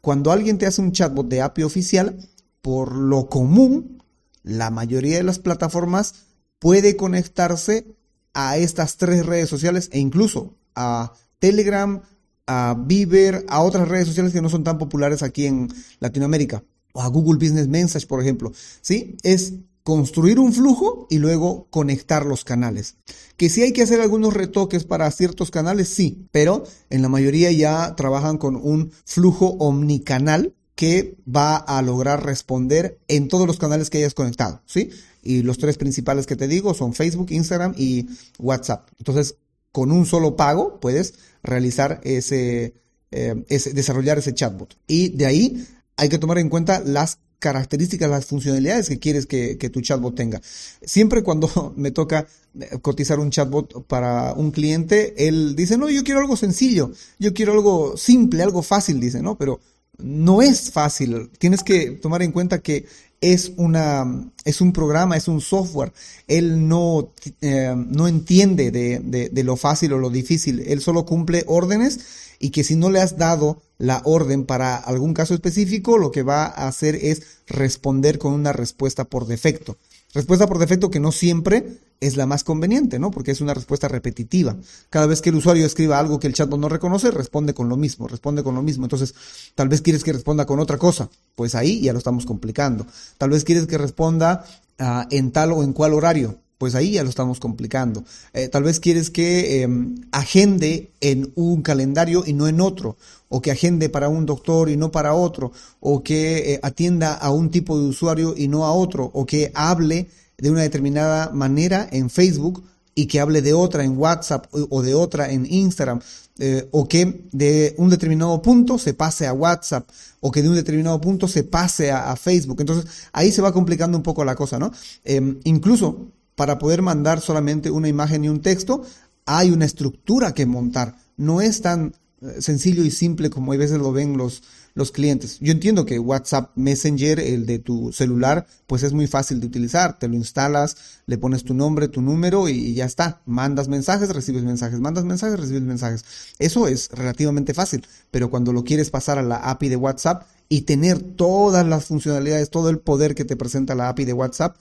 Cuando 0.01 0.31
alguien 0.31 0.57
te 0.57 0.65
hace 0.65 0.81
un 0.81 0.91
chatbot 0.91 1.27
de 1.27 1.41
API 1.41 1.63
oficial, 1.63 2.17
por 2.61 2.95
lo 2.95 3.27
común, 3.27 4.01
la 4.43 4.69
mayoría 4.69 5.17
de 5.17 5.23
las 5.23 5.39
plataformas 5.39 6.15
puede 6.57 6.95
conectarse 6.95 7.85
a 8.33 8.57
estas 8.57 8.97
tres 8.97 9.25
redes 9.25 9.49
sociales 9.49 9.89
e 9.91 9.99
incluso 9.99 10.55
a 10.75 11.13
Telegram, 11.39 12.01
a 12.47 12.75
Viber, 12.77 13.45
a 13.47 13.61
otras 13.61 13.87
redes 13.87 14.07
sociales 14.07 14.33
que 14.33 14.41
no 14.41 14.49
son 14.49 14.63
tan 14.63 14.77
populares 14.77 15.23
aquí 15.23 15.45
en 15.45 15.71
Latinoamérica, 15.99 16.63
o 16.93 17.01
a 17.01 17.07
Google 17.07 17.37
Business 17.37 17.67
Message, 17.67 18.07
por 18.07 18.21
ejemplo. 18.21 18.51
¿Sí? 18.81 19.17
Es 19.23 19.53
construir 19.83 20.39
un 20.39 20.53
flujo 20.53 21.07
y 21.09 21.17
luego 21.17 21.67
conectar 21.69 22.25
los 22.25 22.43
canales. 22.43 22.97
Que 23.37 23.49
si 23.49 23.61
hay 23.61 23.71
que 23.71 23.81
hacer 23.81 24.01
algunos 24.01 24.33
retoques 24.33 24.83
para 24.83 25.09
ciertos 25.11 25.51
canales, 25.51 25.89
sí, 25.89 26.27
pero 26.31 26.63
en 26.89 27.01
la 27.01 27.09
mayoría 27.09 27.51
ya 27.51 27.95
trabajan 27.95 28.37
con 28.37 28.55
un 28.55 28.91
flujo 29.05 29.47
omnicanal 29.59 30.53
que 30.75 31.17
va 31.27 31.57
a 31.57 31.81
lograr 31.81 32.25
responder 32.25 32.99
en 33.07 33.27
todos 33.27 33.47
los 33.47 33.57
canales 33.57 33.89
que 33.89 33.97
hayas 33.97 34.13
conectado, 34.13 34.61
¿sí? 34.65 34.91
Y 35.21 35.43
los 35.43 35.57
tres 35.57 35.77
principales 35.77 36.25
que 36.25 36.35
te 36.35 36.47
digo 36.47 36.73
son 36.73 36.93
Facebook, 36.93 37.31
Instagram 37.31 37.73
y 37.77 38.07
WhatsApp. 38.37 38.89
Entonces, 38.97 39.35
con 39.71 39.91
un 39.91 40.05
solo 40.05 40.35
pago 40.35 40.79
puedes 40.79 41.15
realizar 41.43 42.01
ese, 42.03 42.73
eh, 43.11 43.35
desarrollar 43.73 44.17
ese 44.17 44.33
chatbot. 44.33 44.77
Y 44.87 45.09
de 45.09 45.25
ahí 45.25 45.67
hay 45.97 46.09
que 46.09 46.17
tomar 46.17 46.39
en 46.39 46.49
cuenta 46.49 46.81
las 46.85 47.19
características, 47.39 48.09
las 48.09 48.25
funcionalidades 48.25 48.89
que 48.89 48.99
quieres 48.99 49.25
que, 49.25 49.57
que, 49.57 49.69
tu 49.69 49.81
chatbot 49.81 50.15
tenga. 50.15 50.41
Siempre 50.81 51.23
cuando 51.23 51.73
me 51.77 51.91
toca 51.91 52.27
eh, 52.59 52.79
cotizar 52.81 53.19
un 53.19 53.31
chatbot 53.31 53.85
para 53.87 54.33
un 54.33 54.51
cliente, 54.51 55.27
él 55.27 55.55
dice, 55.55 55.77
no, 55.77 55.89
yo 55.89 56.03
quiero 56.03 56.19
algo 56.19 56.35
sencillo, 56.35 56.91
yo 57.17 57.33
quiero 57.33 57.53
algo 57.53 57.95
simple, 57.97 58.43
algo 58.43 58.61
fácil, 58.61 58.99
dice, 58.99 59.21
¿no? 59.21 59.37
Pero 59.37 59.59
no 59.97 60.41
es 60.41 60.71
fácil. 60.71 61.29
Tienes 61.37 61.63
que 61.63 61.91
tomar 61.91 62.21
en 62.21 62.31
cuenta 62.31 62.59
que 62.59 62.85
es, 63.21 63.51
una, 63.57 64.31
es 64.45 64.61
un 64.61 64.73
programa, 64.73 65.17
es 65.17 65.27
un 65.27 65.41
software. 65.41 65.93
Él 66.27 66.67
no, 66.67 67.13
eh, 67.41 67.73
no 67.75 68.07
entiende 68.07 68.71
de, 68.71 68.99
de, 68.99 69.29
de, 69.29 69.43
lo 69.43 69.55
fácil 69.55 69.93
o 69.93 69.97
lo 69.97 70.09
difícil. 70.09 70.61
Él 70.65 70.81
solo 70.81 71.05
cumple 71.05 71.43
órdenes 71.47 71.99
y 72.39 72.51
que 72.51 72.63
si 72.63 72.75
no 72.75 72.89
le 72.89 73.01
has 73.01 73.17
dado 73.17 73.61
la 73.77 74.01
orden 74.05 74.45
para 74.45 74.75
algún 74.75 75.13
caso 75.13 75.33
específico, 75.33 75.97
lo 75.97 76.11
que 76.11 76.23
va 76.23 76.45
a 76.45 76.67
hacer 76.67 76.95
es 76.95 77.23
responder 77.47 78.17
con 78.17 78.33
una 78.33 78.53
respuesta 78.53 79.05
por 79.05 79.25
defecto. 79.25 79.77
Respuesta 80.13 80.47
por 80.47 80.57
defecto 80.57 80.89
que 80.89 80.99
no 80.99 81.11
siempre 81.11 81.77
es 81.99 82.15
la 82.15 82.25
más 82.25 82.43
conveniente, 82.43 82.99
¿no? 82.99 83.11
Porque 83.11 83.31
es 83.31 83.41
una 83.41 83.53
respuesta 83.53 83.87
repetitiva. 83.87 84.55
Cada 84.89 85.05
vez 85.05 85.21
que 85.21 85.29
el 85.29 85.35
usuario 85.35 85.65
escriba 85.65 85.99
algo 85.99 86.19
que 86.19 86.27
el 86.27 86.33
chatbot 86.33 86.59
no 86.59 86.69
reconoce, 86.69 87.11
responde 87.11 87.53
con 87.53 87.67
lo 87.67 87.77
mismo, 87.77 88.07
responde 88.07 88.43
con 88.43 88.55
lo 88.55 88.61
mismo. 88.61 88.85
Entonces, 88.85 89.13
tal 89.55 89.67
vez 89.67 89.81
quieres 89.81 90.03
que 90.03 90.13
responda 90.13 90.45
con 90.45 90.59
otra 90.59 90.77
cosa. 90.77 91.09
Pues 91.35 91.55
ahí 91.55 91.81
ya 91.81 91.91
lo 91.93 91.99
estamos 91.99 92.25
complicando. 92.25 92.85
Tal 93.17 93.29
vez 93.31 93.43
quieres 93.43 93.67
que 93.67 93.77
responda 93.77 94.45
uh, 94.79 95.07
en 95.09 95.31
tal 95.31 95.51
o 95.51 95.63
en 95.63 95.73
cual 95.73 95.93
horario 95.93 96.39
pues 96.59 96.75
ahí 96.75 96.91
ya 96.91 97.03
lo 97.03 97.09
estamos 97.09 97.39
complicando. 97.39 98.03
Eh, 98.33 98.49
tal 98.49 98.63
vez 98.63 98.81
quieres 98.81 99.09
que 99.09 99.61
em, 99.61 99.95
agende 100.11 100.91
en 100.99 101.31
un 101.35 101.61
calendario 101.61 102.23
y 102.27 102.33
no 102.33 102.49
en 102.49 102.59
otro, 102.59 102.97
o 103.29 103.41
que 103.41 103.51
agende 103.51 103.87
para 103.87 104.09
un 104.09 104.25
doctor 104.25 104.69
y 104.69 104.75
no 104.75 104.91
para 104.91 105.13
otro, 105.13 105.53
o 105.79 106.03
que 106.03 106.55
eh, 106.55 106.59
atienda 106.61 107.13
a 107.13 107.31
un 107.31 107.49
tipo 107.49 107.79
de 107.79 107.85
usuario 107.85 108.33
y 108.35 108.49
no 108.49 108.65
a 108.65 108.73
otro, 108.73 109.09
o 109.13 109.25
que 109.25 109.53
hable 109.55 110.09
de 110.41 110.51
una 110.51 110.61
determinada 110.61 111.29
manera 111.31 111.87
en 111.91 112.09
Facebook 112.09 112.63
y 112.95 113.05
que 113.05 113.19
hable 113.19 113.41
de 113.41 113.53
otra 113.53 113.83
en 113.83 113.97
WhatsApp 113.97 114.47
o 114.51 114.81
de 114.81 114.93
otra 114.93 115.31
en 115.31 115.45
Instagram, 115.45 116.01
eh, 116.37 116.67
o 116.71 116.87
que 116.87 117.27
de 117.31 117.75
un 117.77 117.89
determinado 117.89 118.41
punto 118.41 118.77
se 118.77 118.93
pase 118.93 119.27
a 119.27 119.33
WhatsApp, 119.33 119.89
o 120.19 120.31
que 120.31 120.41
de 120.41 120.49
un 120.49 120.55
determinado 120.55 120.99
punto 120.99 121.27
se 121.27 121.43
pase 121.43 121.91
a, 121.91 122.15
Facebook. 122.15 122.59
Entonces 122.59 122.89
ahí 123.13 123.31
se 123.31 123.41
va 123.41 123.53
complicando 123.53 123.97
un 123.97 124.03
poco 124.03 124.25
la 124.25 124.35
cosa, 124.35 124.59
¿no? 124.59 124.71
Em, 125.03 125.39
incluso 125.43 126.07
para 126.35 126.57
poder 126.57 126.81
mandar 126.81 127.21
solamente 127.21 127.69
una 127.69 127.87
imagen 127.87 128.23
y 128.23 128.29
un 128.29 128.41
texto, 128.41 128.83
hay 129.25 129.51
una 129.51 129.65
estructura 129.65 130.33
que 130.33 130.45
montar. 130.45 130.95
No 131.17 131.41
es 131.41 131.61
tan 131.61 131.93
eh, 132.21 132.41
sencillo 132.41 132.83
y 132.83 132.91
simple 132.91 133.29
como 133.29 133.53
a 133.53 133.57
veces 133.57 133.77
lo 133.77 133.91
ven 133.91 134.17
los, 134.17 134.43
los 134.79 134.91
clientes. 134.91 135.37
Yo 135.39 135.51
entiendo 135.51 135.85
que 135.85 135.99
WhatsApp 135.99 136.51
Messenger, 136.55 137.19
el 137.19 137.45
de 137.45 137.59
tu 137.59 137.91
celular, 137.91 138.47
pues 138.65 138.81
es 138.81 138.93
muy 138.93 139.05
fácil 139.05 139.39
de 139.39 139.45
utilizar. 139.45 139.99
Te 139.99 140.07
lo 140.07 140.15
instalas, 140.15 140.75
le 141.05 141.19
pones 141.19 141.43
tu 141.43 141.53
nombre, 141.53 141.87
tu 141.87 142.01
número 142.01 142.49
y, 142.49 142.73
ya 142.73 142.85
está. 142.85 143.21
Mandas 143.25 143.67
mensajes, 143.67 144.09
recibes 144.09 144.43
mensajes, 144.43 144.79
mandas 144.79 145.05
mensajes, 145.05 145.39
recibes 145.39 145.61
mensajes. 145.61 146.03
Eso 146.39 146.67
es 146.67 146.89
relativamente 146.91 147.53
fácil, 147.53 147.85
pero 148.09 148.31
cuando 148.31 148.51
lo 148.51 148.63
quieres 148.63 148.89
pasar 148.89 149.19
a 149.19 149.23
la 149.23 149.35
API 149.37 149.69
de 149.69 149.75
WhatsApp 149.75 150.23
y 150.47 150.61
tener 150.61 150.99
todas 150.99 151.67
las 151.67 151.85
funcionalidades, 151.85 152.49
todo 152.49 152.69
el 152.69 152.79
poder 152.79 153.13
que 153.13 153.25
te 153.25 153.35
presenta 153.35 153.75
la 153.75 153.89
API 153.89 154.05
de 154.05 154.13
WhatsApp, 154.13 154.55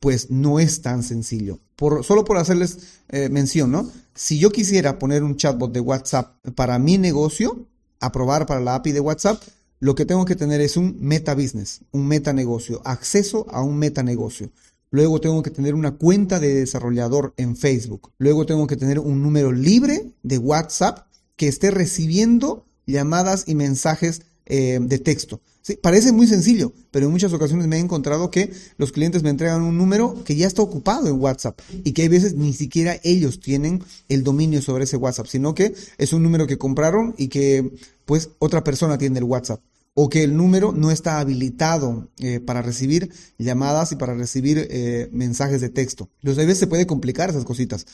pues 0.00 0.30
no 0.30 0.58
es 0.58 0.82
tan 0.82 1.02
sencillo. 1.02 1.60
Por, 1.76 2.04
solo 2.04 2.24
por 2.24 2.38
hacerles 2.38 3.00
eh, 3.08 3.28
mención, 3.28 3.70
¿no? 3.70 3.88
Si 4.14 4.38
yo 4.38 4.50
quisiera 4.50 4.98
poner 4.98 5.22
un 5.22 5.36
chatbot 5.36 5.72
de 5.72 5.80
WhatsApp 5.80 6.34
para 6.54 6.78
mi 6.78 6.98
negocio, 6.98 7.66
aprobar 8.00 8.46
para 8.46 8.60
la 8.60 8.74
API 8.76 8.92
de 8.92 9.00
WhatsApp, 9.00 9.42
lo 9.80 9.94
que 9.94 10.04
tengo 10.04 10.24
que 10.24 10.36
tener 10.36 10.60
es 10.60 10.76
un 10.76 10.96
meta 11.00 11.34
business, 11.34 11.82
un 11.92 12.06
meta 12.06 12.32
negocio, 12.32 12.82
acceso 12.84 13.46
a 13.50 13.62
un 13.62 13.78
meta 13.78 14.02
negocio. 14.02 14.50
Luego 14.90 15.20
tengo 15.20 15.42
que 15.42 15.50
tener 15.50 15.74
una 15.74 15.96
cuenta 15.96 16.40
de 16.40 16.54
desarrollador 16.54 17.34
en 17.36 17.56
Facebook. 17.56 18.12
Luego 18.18 18.46
tengo 18.46 18.66
que 18.66 18.76
tener 18.76 18.98
un 18.98 19.22
número 19.22 19.52
libre 19.52 20.12
de 20.22 20.38
WhatsApp 20.38 21.06
que 21.36 21.48
esté 21.48 21.70
recibiendo 21.70 22.66
llamadas 22.86 23.44
y 23.46 23.54
mensajes 23.54 24.22
eh, 24.46 24.78
de 24.80 24.98
texto. 24.98 25.40
Parece 25.76 26.12
muy 26.12 26.26
sencillo, 26.26 26.72
pero 26.90 27.06
en 27.06 27.12
muchas 27.12 27.32
ocasiones 27.32 27.66
me 27.66 27.76
he 27.76 27.80
encontrado 27.80 28.30
que 28.30 28.52
los 28.76 28.92
clientes 28.92 29.22
me 29.22 29.30
entregan 29.30 29.62
un 29.62 29.76
número 29.76 30.22
que 30.24 30.36
ya 30.36 30.46
está 30.46 30.62
ocupado 30.62 31.08
en 31.08 31.20
WhatsApp 31.20 31.60
y 31.84 31.92
que 31.92 32.02
hay 32.02 32.08
veces 32.08 32.34
ni 32.34 32.52
siquiera 32.52 32.98
ellos 33.02 33.40
tienen 33.40 33.82
el 34.08 34.24
dominio 34.24 34.62
sobre 34.62 34.84
ese 34.84 34.96
WhatsApp, 34.96 35.26
sino 35.26 35.54
que 35.54 35.74
es 35.98 36.12
un 36.12 36.22
número 36.22 36.46
que 36.46 36.58
compraron 36.58 37.14
y 37.18 37.28
que 37.28 37.72
pues 38.04 38.30
otra 38.38 38.64
persona 38.64 38.98
tiene 38.98 39.18
el 39.18 39.24
WhatsApp 39.24 39.60
o 40.00 40.08
que 40.08 40.22
el 40.22 40.36
número 40.36 40.70
no 40.70 40.92
está 40.92 41.18
habilitado 41.18 42.08
eh, 42.20 42.38
para 42.38 42.62
recibir 42.62 43.10
llamadas 43.36 43.90
y 43.90 43.96
para 43.96 44.14
recibir 44.14 44.68
eh, 44.70 45.08
mensajes 45.10 45.60
de 45.60 45.70
texto. 45.70 46.08
Entonces 46.22 46.44
a 46.44 46.46
veces 46.46 46.58
se 46.60 46.66
puede 46.68 46.86
complicar 46.86 47.30
esas 47.30 47.44
cositas. 47.44 47.84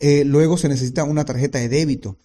Eh, 0.00 0.24
luego 0.24 0.56
se 0.56 0.68
necesita 0.68 1.04
una 1.04 1.24
tarjeta 1.24 1.60
de 1.60 1.68
débito. 1.68 2.18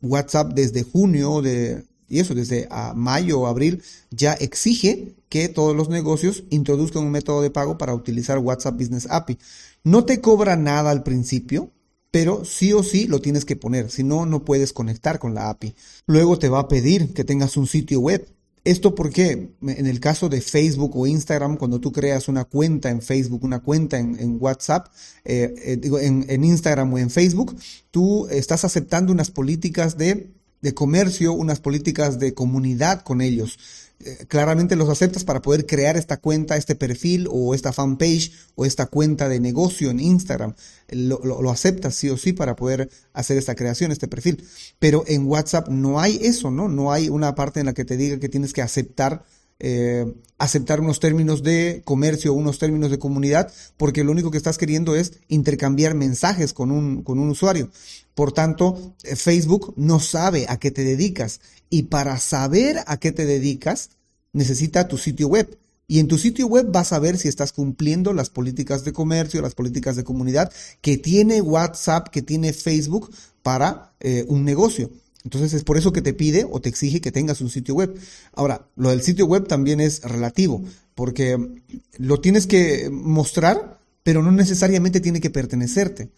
WhatsApp 0.00 0.52
desde 0.54 0.82
junio 0.82 1.42
de, 1.42 1.84
y 2.14 2.20
eso 2.20 2.32
desde 2.34 2.68
a 2.70 2.94
mayo 2.94 3.40
o 3.40 3.46
abril 3.48 3.82
ya 4.12 4.34
exige 4.34 5.16
que 5.28 5.48
todos 5.48 5.74
los 5.74 5.88
negocios 5.88 6.44
introduzcan 6.50 7.02
un 7.02 7.10
método 7.10 7.42
de 7.42 7.50
pago 7.50 7.76
para 7.76 7.92
utilizar 7.92 8.38
WhatsApp 8.38 8.78
Business 8.78 9.08
API. 9.10 9.36
No 9.82 10.04
te 10.04 10.20
cobra 10.20 10.54
nada 10.54 10.92
al 10.92 11.02
principio, 11.02 11.72
pero 12.12 12.44
sí 12.44 12.72
o 12.72 12.84
sí 12.84 13.08
lo 13.08 13.20
tienes 13.20 13.44
que 13.44 13.56
poner, 13.56 13.90
si 13.90 14.04
no, 14.04 14.26
no 14.26 14.44
puedes 14.44 14.72
conectar 14.72 15.18
con 15.18 15.34
la 15.34 15.50
API. 15.50 15.74
Luego 16.06 16.38
te 16.38 16.48
va 16.48 16.60
a 16.60 16.68
pedir 16.68 17.12
que 17.14 17.24
tengas 17.24 17.56
un 17.56 17.66
sitio 17.66 17.98
web. 17.98 18.24
Esto 18.62 18.94
porque 18.94 19.50
en 19.60 19.86
el 19.86 19.98
caso 19.98 20.28
de 20.28 20.40
Facebook 20.40 20.96
o 20.96 21.08
Instagram, 21.08 21.56
cuando 21.56 21.80
tú 21.80 21.90
creas 21.90 22.28
una 22.28 22.44
cuenta 22.44 22.90
en 22.90 23.02
Facebook, 23.02 23.42
una 23.42 23.58
cuenta 23.58 23.98
en, 23.98 24.36
WhatsApp, 24.40 24.86
eh, 25.24 25.52
eh, 25.64 25.76
digo, 25.76 25.98
en 25.98 26.44
Instagram 26.44 26.92
o 26.92 26.98
en 26.98 27.10
Facebook, 27.10 27.56
tú 27.90 28.28
estás 28.28 28.64
aceptando 28.64 29.12
unas 29.12 29.32
políticas 29.32 29.98
de 29.98 30.30
de 30.64 30.72
comercio, 30.72 31.34
unas 31.34 31.60
políticas 31.60 32.18
de 32.18 32.32
comunidad 32.32 33.02
con 33.02 33.20
ellos. 33.20 33.58
Eh, 34.00 34.24
claramente 34.28 34.76
los 34.76 34.88
aceptas 34.88 35.22
para 35.22 35.42
poder 35.42 35.66
crear 35.66 35.98
esta 35.98 36.16
cuenta, 36.16 36.56
este 36.56 36.74
perfil 36.74 37.28
o 37.30 37.54
esta 37.54 37.74
fanpage 37.74 38.32
o 38.54 38.64
esta 38.64 38.86
cuenta 38.86 39.28
de 39.28 39.40
negocio 39.40 39.90
en 39.90 40.00
Instagram. 40.00 40.54
Lo, 40.88 41.20
lo, 41.22 41.50
aceptas 41.50 41.96
sí 41.96 42.08
o 42.08 42.16
sí 42.16 42.32
para 42.32 42.56
poder 42.56 42.88
hacer 43.12 43.36
esta 43.36 43.54
creación, 43.54 43.92
este 43.92 44.08
perfil. 44.08 44.42
Pero 44.78 45.04
en 45.06 45.26
WhatsApp 45.26 45.68
no 45.68 46.00
hay 46.00 46.18
eso, 46.22 46.50
¿no? 46.50 46.66
No 46.66 46.92
hay 46.92 47.10
una 47.10 47.34
parte 47.34 47.60
en 47.60 47.66
la 47.66 47.74
que 47.74 47.84
te 47.84 47.98
diga 47.98 48.18
que 48.18 48.30
tienes 48.30 48.54
que 48.54 48.62
aceptar 48.62 49.22
eh, 49.60 50.04
aceptar 50.38 50.80
unos 50.80 51.00
términos 51.00 51.42
de 51.42 51.82
comercio, 51.84 52.34
unos 52.34 52.58
términos 52.58 52.90
de 52.90 52.98
comunidad, 52.98 53.52
porque 53.76 54.04
lo 54.04 54.12
único 54.12 54.30
que 54.30 54.36
estás 54.36 54.58
queriendo 54.58 54.96
es 54.96 55.14
intercambiar 55.28 55.94
mensajes 55.94 56.52
con 56.52 56.70
un, 56.70 57.02
con 57.02 57.18
un 57.18 57.30
usuario. 57.30 57.70
Por 58.14 58.32
tanto, 58.32 58.94
eh, 59.02 59.16
Facebook 59.16 59.74
no 59.76 60.00
sabe 60.00 60.46
a 60.48 60.58
qué 60.58 60.70
te 60.70 60.84
dedicas 60.84 61.40
y 61.70 61.84
para 61.84 62.18
saber 62.18 62.78
a 62.86 62.98
qué 62.98 63.12
te 63.12 63.26
dedicas 63.26 63.90
necesita 64.32 64.88
tu 64.88 64.98
sitio 64.98 65.28
web. 65.28 65.58
Y 65.86 65.98
en 65.98 66.08
tu 66.08 66.16
sitio 66.18 66.46
web 66.46 66.66
vas 66.70 66.92
a 66.92 66.98
ver 66.98 67.18
si 67.18 67.28
estás 67.28 67.52
cumpliendo 67.52 68.12
las 68.12 68.30
políticas 68.30 68.84
de 68.84 68.92
comercio, 68.92 69.42
las 69.42 69.54
políticas 69.54 69.96
de 69.96 70.04
comunidad 70.04 70.52
que 70.80 70.96
tiene 70.96 71.42
WhatsApp, 71.42 72.08
que 72.08 72.22
tiene 72.22 72.52
Facebook 72.52 73.10
para 73.42 73.92
eh, 74.00 74.24
un 74.28 74.44
negocio. 74.44 74.90
Entonces 75.24 75.54
es 75.54 75.64
por 75.64 75.78
eso 75.78 75.92
que 75.92 76.02
te 76.02 76.12
pide 76.12 76.46
o 76.48 76.60
te 76.60 76.68
exige 76.68 77.00
que 77.00 77.10
tengas 77.10 77.40
un 77.40 77.50
sitio 77.50 77.74
web. 77.74 77.98
Ahora, 78.34 78.68
lo 78.76 78.90
del 78.90 79.02
sitio 79.02 79.26
web 79.26 79.48
también 79.48 79.80
es 79.80 80.02
relativo, 80.02 80.62
porque 80.94 81.62
lo 81.96 82.20
tienes 82.20 82.46
que 82.46 82.90
mostrar, 82.92 83.80
pero 84.02 84.22
no 84.22 84.30
necesariamente 84.30 85.00
tiene 85.00 85.20
que 85.20 85.30
pertenecerte. 85.30 86.10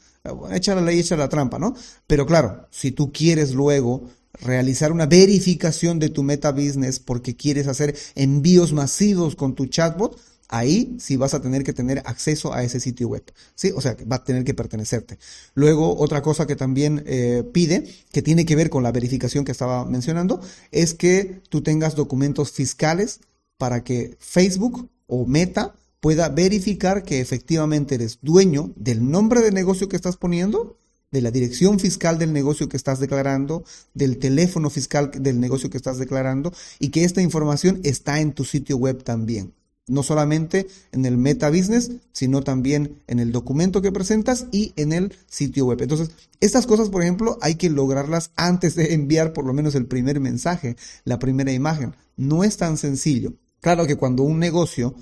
Echa 0.50 0.74
la 0.74 0.80
ley, 0.80 0.98
echa 0.98 1.16
la 1.16 1.28
trampa, 1.28 1.58
¿no? 1.58 1.74
Pero 2.06 2.26
claro, 2.26 2.66
si 2.70 2.90
tú 2.90 3.12
quieres 3.12 3.52
luego 3.52 4.10
realizar 4.40 4.92
una 4.92 5.06
verificación 5.06 5.98
de 5.98 6.10
tu 6.10 6.22
meta 6.22 6.50
business 6.50 6.98
porque 6.98 7.36
quieres 7.36 7.68
hacer 7.68 7.96
envíos 8.16 8.72
masivos 8.72 9.36
con 9.36 9.54
tu 9.54 9.66
chatbot, 9.66 10.20
ahí 10.48 10.96
sí 10.98 11.16
vas 11.16 11.34
a 11.34 11.40
tener 11.40 11.64
que 11.64 11.72
tener 11.72 12.02
acceso 12.04 12.52
a 12.52 12.62
ese 12.62 12.80
sitio 12.80 13.08
web, 13.08 13.24
¿sí? 13.54 13.72
O 13.74 13.80
sea, 13.80 13.96
va 14.10 14.16
a 14.16 14.24
tener 14.24 14.44
que 14.44 14.54
pertenecerte. 14.54 15.18
Luego, 15.54 15.96
otra 15.96 16.22
cosa 16.22 16.46
que 16.46 16.56
también 16.56 17.02
eh, 17.06 17.44
pide, 17.52 17.86
que 18.12 18.22
tiene 18.22 18.46
que 18.46 18.56
ver 18.56 18.70
con 18.70 18.82
la 18.82 18.92
verificación 18.92 19.44
que 19.44 19.52
estaba 19.52 19.84
mencionando, 19.84 20.40
es 20.70 20.94
que 20.94 21.40
tú 21.48 21.62
tengas 21.62 21.94
documentos 21.96 22.52
fiscales 22.52 23.20
para 23.58 23.82
que 23.82 24.16
Facebook 24.20 24.88
o 25.06 25.26
Meta 25.26 25.74
pueda 26.00 26.28
verificar 26.28 27.02
que 27.02 27.20
efectivamente 27.20 27.96
eres 27.96 28.18
dueño 28.22 28.72
del 28.76 29.08
nombre 29.10 29.40
de 29.40 29.50
negocio 29.50 29.88
que 29.88 29.96
estás 29.96 30.16
poniendo, 30.16 30.78
de 31.10 31.20
la 31.22 31.30
dirección 31.30 31.78
fiscal 31.80 32.18
del 32.18 32.32
negocio 32.32 32.68
que 32.68 32.76
estás 32.76 33.00
declarando, 33.00 33.64
del 33.94 34.18
teléfono 34.18 34.70
fiscal 34.70 35.10
del 35.12 35.40
negocio 35.40 35.70
que 35.70 35.76
estás 35.76 35.98
declarando 35.98 36.52
y 36.78 36.90
que 36.90 37.04
esta 37.04 37.22
información 37.22 37.80
está 37.84 38.20
en 38.20 38.32
tu 38.32 38.44
sitio 38.44 38.76
web 38.76 39.02
también 39.02 39.54
no 39.86 40.02
solamente 40.02 40.66
en 40.92 41.06
el 41.06 41.16
Meta 41.16 41.48
Business, 41.50 41.92
sino 42.12 42.42
también 42.42 43.02
en 43.06 43.18
el 43.18 43.32
documento 43.32 43.82
que 43.82 43.92
presentas 43.92 44.46
y 44.50 44.72
en 44.76 44.92
el 44.92 45.14
sitio 45.28 45.66
web. 45.66 45.80
Entonces, 45.82 46.10
estas 46.40 46.66
cosas, 46.66 46.88
por 46.88 47.02
ejemplo, 47.02 47.38
hay 47.40 47.54
que 47.54 47.70
lograrlas 47.70 48.30
antes 48.36 48.74
de 48.74 48.94
enviar 48.94 49.32
por 49.32 49.44
lo 49.44 49.52
menos 49.52 49.74
el 49.74 49.86
primer 49.86 50.20
mensaje, 50.20 50.76
la 51.04 51.18
primera 51.18 51.52
imagen. 51.52 51.94
No 52.16 52.44
es 52.44 52.56
tan 52.56 52.76
sencillo. 52.76 53.34
Claro 53.60 53.86
que 53.86 53.96
cuando 53.96 54.22
un 54.22 54.38
negocio 54.38 54.94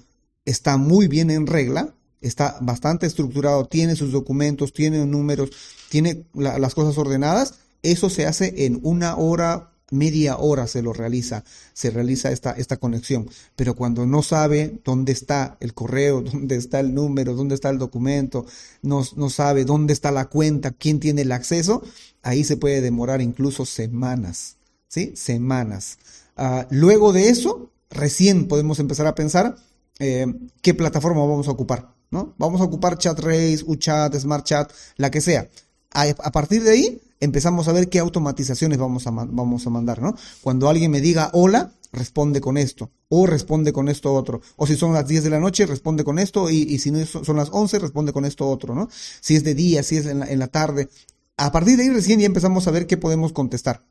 está 0.45 0.77
muy 0.77 1.09
bien 1.09 1.31
en 1.31 1.47
regla, 1.47 1.95
está 2.21 2.59
bastante 2.61 3.07
estructurado, 3.07 3.67
tiene 3.67 3.97
sus 3.97 4.13
documentos, 4.13 4.73
tiene 4.73 5.05
números, 5.07 5.51
tiene 5.89 6.25
las 6.35 6.75
cosas 6.75 6.97
ordenadas, 6.99 7.55
eso 7.83 8.09
se 8.09 8.27
hace 8.27 8.65
en 8.65 8.81
una 8.83 9.17
hora, 9.17 9.74
media 9.95 10.37
hora 10.37 10.67
se 10.67 10.83
lo 10.83 10.93
realiza, 10.93 11.45
se 11.73 11.91
realiza 11.91 12.31
esta, 12.31 12.53
esta 12.53 12.77
conexión. 12.77 13.29
Pero 13.57 13.75
cuando 13.75 14.07
no 14.07 14.23
sabe 14.23 14.81
dónde 14.85 15.13
está 15.13 15.57
el 15.61 15.73
correo, 15.73 16.21
dónde 16.33 16.57
está 16.57 16.81
el 16.81 16.95
número, 16.95 17.35
dónde 17.35 17.55
está 17.55 17.71
el 17.71 17.79
documento, 17.79 18.47
no, 18.83 19.03
no 19.17 19.31
sabe 19.31 19.65
dónde 19.65 19.93
está 19.93 20.11
la 20.11 20.27
cuenta, 20.27 20.73
quién 20.73 21.01
tiene 21.01 21.23
el 21.23 21.33
acceso, 21.33 21.83
ahí 22.23 22.45
se 22.45 22.57
puede 22.57 22.81
demorar 22.81 23.23
incluso 23.23 23.65
semanas, 23.65 24.57
¿sí? 24.89 25.13
Semanas. 25.17 25.99
Ah, 26.37 26.67
luego 26.71 27.13
de 27.13 27.29
eso, 27.29 27.71
recién 27.91 28.49
podemos 28.49 28.79
empezar 28.81 29.07
a 29.07 29.15
pensar 29.15 29.57
eh, 30.01 30.27
qué 30.61 30.75
plataforma 30.75 31.21
vamos 31.21 31.49
a 31.49 31.53
ocupar, 31.53 31.95
¿no? 32.11 32.35
Vamos 32.39 32.61
a 32.61 32.65
ocupar 32.65 32.99
ChatRace, 32.99 33.65
UChat, 33.67 34.15
SmartChat, 34.19 34.73
la 34.97 35.11
que 35.11 35.21
sea. 35.21 35.49
a 35.93 36.33
partir 36.33 36.65
de 36.65 36.71
ahí, 36.71 37.01
empezamos 37.21 37.69
a 37.69 37.73
ver 37.73 37.89
qué 37.89 37.99
automatizaciones 37.99 38.79
vamos 38.79 39.07
a, 39.07 39.11
vamos 39.11 39.67
a 39.67 39.71
mandar, 39.71 40.03
¿no? 40.03 40.15
Cuando 40.43 40.69
alguien 40.69 40.91
me 40.91 41.01
diga 41.01 41.31
hola, 41.33 41.73
responde 41.93 42.41
con 42.41 42.57
esto, 42.57 42.91
o 43.09 43.27
responde 43.27 43.73
con 43.73 43.89
esto 43.89 44.13
otro, 44.13 44.43
o 44.57 44.67
si 44.67 44.77
son 44.77 44.93
las 44.93 45.07
10 45.07 45.25
de 45.25 45.31
la 45.31 45.41
noche, 45.41 45.67
responde 45.67 46.05
con 46.05 46.19
esto, 46.19 46.51
y, 46.51 46.79
si 46.79 46.91
no 46.91 47.05
son 47.07 47.37
las 47.37 47.49
11, 47.53 47.79
responde 47.79 48.13
con 48.13 48.25
esto 48.25 48.49
otro, 48.49 48.75
¿no? 48.75 48.89
Si 49.21 49.37
es 49.37 49.45
de 49.45 49.55
día, 49.55 49.83
si 49.83 49.97
es 49.97 50.07
en 50.07 50.21
la, 50.21 50.27
en 50.27 50.39
la 50.39 50.49
tarde. 50.49 50.89
A 51.37 51.51
partir 51.53 51.77
de 51.77 51.85
ahí 51.85 51.91
recién 51.91 52.21
ya 52.21 52.27
empezamos 52.27 52.67
a 52.67 52.71
ver 52.71 52.87
qué 52.87 52.97
podemos 52.97 53.33
contestar. 53.33 53.85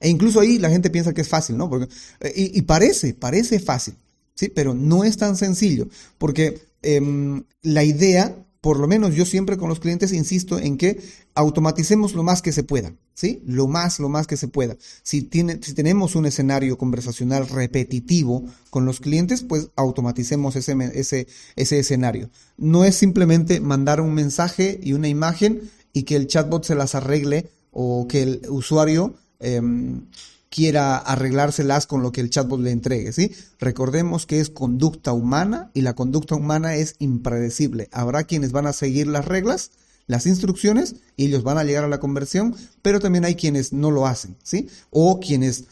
E 0.00 0.08
incluso 0.08 0.40
ahí 0.40 0.58
la 0.58 0.70
gente 0.70 0.90
piensa 0.90 1.12
que 1.12 1.22
es 1.22 1.28
fácil, 1.28 1.56
¿no? 1.56 1.68
Porque, 1.68 1.92
eh, 2.20 2.32
y, 2.54 2.62
parece, 2.62 3.14
parece 3.14 3.58
fácil, 3.58 3.94
¿sí? 4.34 4.48
Pero 4.48 4.74
no 4.74 5.04
es 5.04 5.16
tan 5.16 5.36
sencillo, 5.36 5.88
porque 6.18 6.60
em, 6.82 7.44
la 7.62 7.84
idea 7.84 8.34
por 8.60 8.78
lo 8.78 8.88
menos 8.88 9.14
yo 9.14 9.24
siempre 9.24 9.56
con 9.56 9.68
los 9.68 9.78
clientes 9.78 10.12
insisto 10.12 10.58
en 10.58 10.76
que 10.76 11.00
automaticemos 11.34 12.14
lo 12.14 12.22
más 12.22 12.42
que 12.42 12.52
se 12.52 12.64
pueda, 12.64 12.92
¿sí? 13.14 13.40
Lo 13.46 13.68
más, 13.68 14.00
lo 14.00 14.08
más 14.08 14.26
que 14.26 14.36
se 14.36 14.48
pueda. 14.48 14.76
Si, 15.02 15.22
tiene, 15.22 15.60
si 15.62 15.74
tenemos 15.74 16.16
un 16.16 16.26
escenario 16.26 16.76
conversacional 16.76 17.48
repetitivo 17.48 18.44
con 18.70 18.84
los 18.84 18.98
clientes, 18.98 19.42
pues 19.42 19.70
automaticemos 19.76 20.56
ese, 20.56 20.76
ese, 20.94 21.28
ese 21.54 21.78
escenario. 21.78 22.30
No 22.56 22.84
es 22.84 22.96
simplemente 22.96 23.60
mandar 23.60 24.00
un 24.00 24.14
mensaje 24.14 24.80
y 24.82 24.92
una 24.92 25.08
imagen 25.08 25.70
y 25.92 26.02
que 26.02 26.16
el 26.16 26.26
chatbot 26.26 26.64
se 26.64 26.74
las 26.74 26.94
arregle 26.94 27.48
o 27.70 28.08
que 28.08 28.22
el 28.22 28.42
usuario 28.48 29.14
em, 29.38 30.06
quiera 30.50 30.96
arreglárselas 30.96 31.86
con 31.86 32.02
lo 32.02 32.12
que 32.12 32.20
el 32.20 32.30
chatbot 32.30 32.60
le 32.60 32.70
entregue, 32.70 33.12
¿sí? 33.12 33.32
Recordemos 33.58 34.26
que 34.26 34.40
es 34.40 34.50
conducta 34.50 35.12
humana 35.12 35.70
y 35.74 35.82
la 35.82 35.94
conducta 35.94 36.34
humana 36.34 36.76
es 36.76 36.96
impredecible. 36.98 37.88
Habrá 37.92 38.24
quienes 38.24 38.52
van 38.52 38.66
a 38.66 38.72
seguir 38.72 39.06
las 39.06 39.26
reglas, 39.26 39.70
las 40.06 40.26
instrucciones 40.26 40.96
y 41.16 41.26
ellos 41.26 41.42
van 41.42 41.58
a 41.58 41.64
llegar 41.64 41.84
a 41.84 41.88
la 41.88 42.00
conversión, 42.00 42.54
pero 42.82 43.00
también 43.00 43.24
hay 43.24 43.34
quienes 43.34 43.72
no 43.72 43.90
lo 43.90 44.06
hacen, 44.06 44.36
¿sí? 44.42 44.68
O 44.90 45.20
quienes 45.20 45.64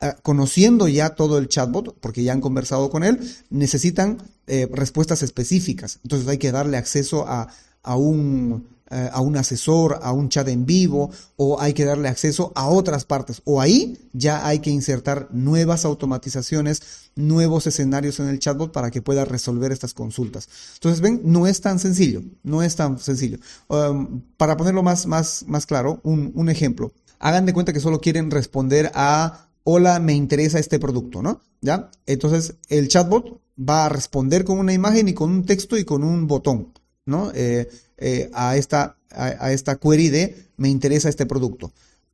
ah, 0.00 0.16
conociendo 0.22 0.88
ya 0.88 1.10
todo 1.10 1.38
el 1.38 1.48
chatbot, 1.48 1.98
porque 2.00 2.22
ya 2.22 2.32
han 2.32 2.40
conversado 2.40 2.88
con 2.88 3.04
él, 3.04 3.20
necesitan 3.50 4.18
eh, 4.46 4.68
respuestas 4.72 5.22
específicas. 5.22 6.00
Entonces 6.04 6.26
hay 6.26 6.38
que 6.38 6.52
darle 6.52 6.78
acceso 6.78 7.26
a, 7.28 7.48
a 7.82 7.96
un 7.96 8.66
eh, 8.92 9.08
a 9.12 9.20
un 9.20 9.36
asesor, 9.36 9.98
a 10.02 10.12
un 10.12 10.28
chat 10.28 10.46
en 10.48 10.66
vivo, 10.66 11.10
o 11.36 11.60
hay 11.60 11.72
que 11.72 11.84
darle 11.84 12.08
acceso 12.08 12.52
a 12.54 12.68
otras 12.68 13.04
partes. 13.04 13.40
O 13.44 13.60
ahí 13.60 13.98
ya 14.12 14.46
hay 14.46 14.58
que 14.58 14.70
insertar 14.70 15.28
nuevas 15.32 15.84
automatizaciones, 15.84 16.82
nuevos 17.16 17.66
escenarios 17.66 18.20
en 18.20 18.28
el 18.28 18.38
chatbot 18.38 18.72
para 18.72 18.90
que 18.90 19.02
pueda 19.02 19.24
resolver 19.24 19.72
estas 19.72 19.94
consultas. 19.94 20.48
Entonces, 20.74 21.00
ven, 21.00 21.22
no 21.24 21.46
es 21.46 21.60
tan 21.60 21.78
sencillo, 21.78 22.22
no 22.42 22.62
es 22.62 22.76
tan 22.76 22.98
sencillo. 22.98 23.38
Um, 23.68 24.22
para 24.36 24.56
ponerlo 24.56 24.82
más, 24.82 25.06
más, 25.06 25.44
más 25.46 25.66
claro, 25.66 26.00
un, 26.02 26.32
un 26.34 26.48
ejemplo. 26.48 26.92
Hagan 27.18 27.46
de 27.46 27.52
cuenta 27.52 27.72
que 27.72 27.80
solo 27.80 28.00
quieren 28.00 28.30
responder 28.30 28.90
a 28.94 29.48
hola, 29.64 30.00
me 30.00 30.14
interesa 30.14 30.58
este 30.58 30.78
producto, 30.78 31.22
¿no? 31.22 31.40
¿Ya? 31.60 31.90
Entonces 32.06 32.54
el 32.68 32.88
chatbot 32.88 33.40
va 33.58 33.86
a 33.86 33.88
responder 33.88 34.44
con 34.44 34.58
una 34.58 34.72
imagen 34.72 35.08
y 35.08 35.14
con 35.14 35.30
un 35.30 35.44
texto 35.44 35.76
y 35.76 35.84
con 35.84 36.02
un 36.02 36.26
botón, 36.26 36.72
¿no? 37.06 37.32
Eh, 37.34 37.68
eh, 37.98 38.30
a, 38.32 38.56
esta, 38.56 38.96
a, 39.10 39.52
esta 39.52 39.76
query 39.76 40.08
de 40.08 40.46
me 40.56 40.68
interesa 40.68 41.08
este 41.08 41.26
producto. 41.26 41.72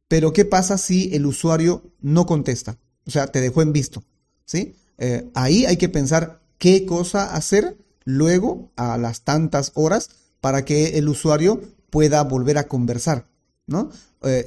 Pero 0.08 0.32
¿qué 0.32 0.44
pasa 0.44 0.78
si 0.78 1.14
el 1.14 1.26
usuario 1.26 1.82
no 2.00 2.26
contesta? 2.26 2.78
O 3.06 3.10
sea, 3.10 3.26
te 3.26 3.40
dejó 3.40 3.62
en 3.62 3.72
visto, 3.72 4.02
¿sí? 4.44 4.74
Eh, 4.98 5.28
ahí 5.34 5.66
hay 5.66 5.76
que 5.76 5.88
pensar 5.88 6.40
qué 6.58 6.86
cosa 6.86 7.34
hacer 7.34 7.76
luego 8.04 8.70
a 8.76 8.98
las 8.98 9.22
tantas 9.22 9.72
horas 9.74 10.10
para 10.40 10.64
que 10.64 10.98
el 10.98 11.08
usuario 11.08 11.60
pueda 11.90 12.22
volver 12.24 12.58
a 12.58 12.68
conversar, 12.68 13.26
¿no? 13.66 13.90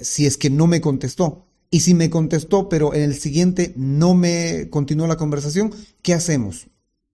si 0.02 0.26
es 0.26 0.38
que 0.38 0.50
no 0.50 0.68
me 0.68 0.82
contestó. 0.82 1.46
Y 1.70 1.80
si 1.80 1.94
me 1.94 2.10
contestó, 2.10 2.68
pero 2.68 2.94
en 2.94 3.02
el 3.04 3.16
siguiente 3.16 3.74
no 3.78 4.14
me 4.14 4.68
continuó 4.70 5.08
la 5.08 5.16
conversación, 5.16 5.74
¿qué 6.02 6.14
hacemos? 6.14 6.68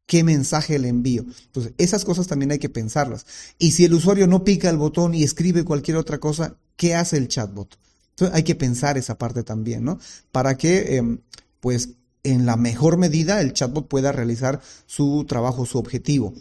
¿Qué 0.08 0.24
mensaje 0.24 0.80
le 0.80 0.88
envío? 0.88 1.26
Entonces, 1.48 1.74
esas 1.78 2.06
cosas 2.06 2.28
también 2.28 2.52
hay 2.52 2.60
que 2.60 2.70
pensarlas. 2.70 3.26
Y 3.60 3.72
si 3.72 3.86
el 3.86 3.94
usuario 3.94 4.26
no 4.26 4.44
pica 4.44 4.70
el 4.70 4.78
botón 4.78 5.14
y 5.14 5.24
escribe 5.24 5.66
cualquier 5.66 5.98
otra 5.98 6.18
cosa, 6.18 6.56
¿qué 6.78 6.96
hace 6.96 7.18
el 7.18 7.28
chatbot? 7.28 7.78
Entonces, 8.12 8.36
hay 8.36 8.44
que 8.44 8.56
pensar 8.56 8.98
esa 8.98 9.18
parte 9.18 9.44
también, 9.44 9.84
¿no? 9.84 10.00
Para 10.32 10.58
que, 10.58 10.96
em, 10.96 11.20
pues, 11.60 11.90
en 12.24 12.46
la 12.46 12.56
mejor 12.56 12.98
medida 12.98 13.42
el 13.42 13.54
chatbot 13.54 13.88
pueda 13.88 14.12
realizar 14.12 14.62
su 14.86 15.26
trabajo, 15.28 15.66
su 15.66 15.78
objetivo 15.78 16.34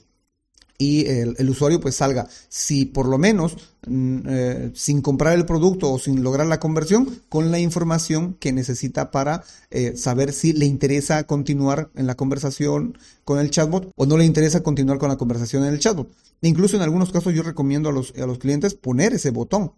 y 0.79 1.07
el, 1.07 1.49
usuario 1.49 1.81
pues 1.81 1.97
salga, 1.97 2.29
si 2.49 2.85
por 2.85 3.07
lo 3.07 3.19
menos 3.19 3.57
mm, 3.87 4.19
eh, 4.29 4.71
sin 4.75 5.01
comprar 5.01 5.35
el 5.35 5.47
producto 5.47 5.93
o 5.93 5.99
sin 5.99 6.23
lograr 6.23 6.47
la 6.47 6.61
conversión, 6.61 7.21
con 7.29 7.51
la 7.51 7.59
información 7.59 8.35
que 8.35 8.53
necesita 8.53 9.11
para 9.11 9.45
eh, 9.71 9.97
saber 9.97 10.33
si 10.33 10.53
le 10.53 10.67
interesa 10.67 11.25
continuar 11.25 11.91
en 11.95 12.07
la 12.07 12.15
conversación 12.15 12.99
con 13.25 13.39
el 13.39 13.51
chatbot 13.51 13.91
o 13.97 14.07
no 14.07 14.17
le 14.17 14.25
interesa 14.25 14.62
continuar 14.62 14.99
con 14.99 15.09
la 15.09 15.17
conversación 15.17 15.65
en 15.65 15.73
el 15.73 15.81
chatbot. 15.81 16.11
Incluso 16.43 16.77
en 16.77 16.83
algunos 16.83 17.11
casos 17.11 17.35
yo 17.35 17.43
recomiendo 17.43 17.89
a 17.89 17.93
los, 17.93 18.12
a 18.17 18.27
los 18.27 18.39
clientes 18.39 18.75
poner 18.75 19.15
ese 19.15 19.31
botón, 19.31 19.73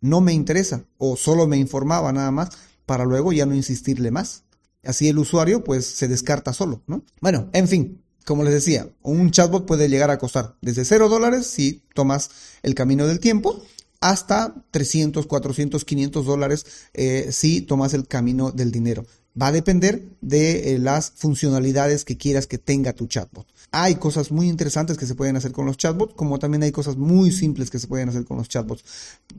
no 0.00 0.20
me 0.20 0.32
interesa 0.32 0.84
o 0.96 1.16
solo 1.16 1.46
me 1.46 1.58
informaba 1.58 2.12
nada 2.12 2.30
más 2.30 2.50
para 2.86 3.04
luego 3.04 3.32
ya 3.32 3.46
no 3.46 3.54
insistirle 3.54 4.10
más. 4.10 4.44
Así 4.84 5.08
el 5.08 5.18
usuario 5.18 5.64
pues 5.64 5.86
se 5.86 6.08
descarta 6.08 6.52
solo, 6.52 6.82
¿no? 6.86 7.04
Bueno, 7.20 7.50
en 7.52 7.68
fin, 7.68 8.02
como 8.28 8.44
les 8.44 8.52
decía, 8.52 8.90
un 9.00 9.30
chatbot 9.30 9.64
puede 9.64 9.88
llegar 9.88 10.10
a 10.10 10.18
costar 10.18 10.54
desde 10.60 10.84
0 10.84 11.08
dólares 11.08 11.46
si 11.46 11.82
tomas 11.94 12.30
el 12.62 12.74
camino 12.74 13.06
del 13.06 13.20
tiempo 13.20 13.64
hasta 14.02 14.54
300, 14.70 15.26
400, 15.26 15.82
500 15.82 16.26
dólares 16.26 16.66
eh, 16.92 17.28
si 17.32 17.62
tomas 17.62 17.94
el 17.94 18.06
camino 18.06 18.50
del 18.52 18.70
dinero. 18.70 19.06
Va 19.40 19.48
a 19.48 19.52
depender 19.52 20.08
de 20.20 20.74
eh, 20.74 20.78
las 20.78 21.10
funcionalidades 21.10 22.04
que 22.04 22.16
quieras 22.16 22.46
que 22.46 22.58
tenga 22.58 22.92
tu 22.92 23.06
chatbot. 23.06 23.46
Hay 23.70 23.96
cosas 23.96 24.32
muy 24.32 24.48
interesantes 24.48 24.96
que 24.96 25.06
se 25.06 25.14
pueden 25.14 25.36
hacer 25.36 25.52
con 25.52 25.66
los 25.66 25.76
chatbots, 25.76 26.14
como 26.14 26.38
también 26.38 26.62
hay 26.62 26.72
cosas 26.72 26.96
muy 26.96 27.30
simples 27.30 27.70
que 27.70 27.78
se 27.78 27.86
pueden 27.86 28.08
hacer 28.08 28.24
con 28.24 28.38
los 28.38 28.48
chatbots. 28.48 28.84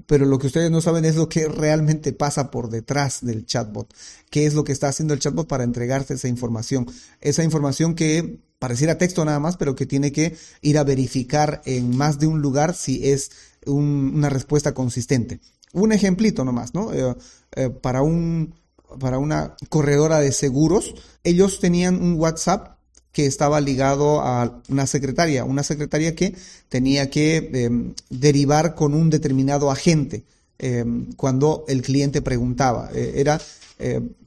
Pero 0.06 0.26
lo 0.26 0.38
que 0.38 0.48
ustedes 0.48 0.70
no 0.70 0.82
saben 0.82 1.06
es 1.06 1.16
lo 1.16 1.28
que 1.28 1.48
realmente 1.48 2.14
pasa 2.14 2.52
por 2.52 2.70
detrás 2.70 3.26
del 3.26 3.46
chatbot. 3.46 3.92
¿Qué 4.30 4.46
es 4.46 4.54
lo 4.54 4.64
que 4.64 4.72
está 4.72 4.88
haciendo 4.88 5.14
el 5.14 5.20
chatbot 5.20 5.48
para 5.48 5.64
entregarte 5.64 6.14
esa 6.14 6.28
información? 6.28 6.88
Esa 7.20 7.44
información 7.44 7.96
que 7.96 8.40
pareciera 8.60 8.98
texto 8.98 9.26
nada 9.26 9.40
más, 9.40 9.58
pero 9.58 9.76
que 9.76 9.86
tiene 9.86 10.12
que 10.12 10.38
ir 10.62 10.78
a 10.78 10.84
verificar 10.84 11.62
en 11.66 11.98
más 11.98 12.20
de 12.20 12.28
un 12.28 12.42
lugar 12.42 12.76
si 12.76 13.10
es 13.10 13.32
una 13.66 14.30
respuesta 14.30 14.74
consistente. 14.74 15.40
Un 15.74 15.92
ejemplito 15.92 16.46
nomás, 16.46 16.74
¿no? 16.74 16.94
Eh, 16.94 17.16
eh, 17.56 17.70
para, 17.70 18.02
un, 18.02 18.56
para 18.99 19.19
una 19.19 19.56
corredora 19.69 20.19
de 20.19 20.32
seguros, 20.32 20.95
ellos 21.23 21.60
tenían 21.60 22.02
un 22.02 22.13
WhatsApp 22.19 22.78
que 23.12 23.25
estaba 23.25 23.60
ligado 23.60 24.21
a 24.21 24.62
una 24.69 24.88
secretaria, 24.88 25.43
una 25.43 25.63
secretaria 25.63 26.15
que 26.15 26.36
tenía 26.69 27.10
que 27.10 27.49
em, 27.54 27.93
derivar 28.10 28.75
con 28.75 28.93
un 28.93 29.10
determinado 29.10 29.71
agente 29.71 30.23
em, 30.58 31.12
cuando 31.13 31.65
el 31.67 31.82
cliente 31.82 32.21
preguntaba. 32.21 32.89
Eh, 32.93 33.13
era 33.15 33.39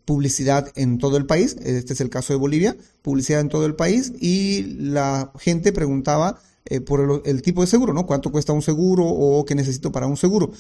publicidad 0.05 0.73
en 0.77 0.99
todo 0.99 1.17
el 1.17 1.27
país, 1.27 1.57
este 1.63 1.93
es 1.93 2.01
el 2.01 2.09
caso 2.09 2.33
de 2.33 2.39
Bolivia, 2.39 2.77
publicidad 3.03 3.41
en 3.41 3.49
todo 3.49 3.67
el 3.67 3.75
país 3.75 4.13
y 4.19 4.63
la 4.79 5.31
gente 5.39 5.73
preguntaba 5.73 6.41
eh, 6.65 6.81
por 6.81 7.23
el, 7.25 7.43
tipo 7.43 7.61
de 7.61 7.67
seguro, 7.67 7.93
¿no? 7.93 8.07
¿Cuánto 8.07 8.31
cuesta 8.31 8.53
un 8.53 8.63
seguro 8.63 9.05
o 9.05 9.45
qué 9.45 9.55
necesito 9.55 9.91
para 9.91 10.07
un 10.07 10.17
seguro? 10.17 10.53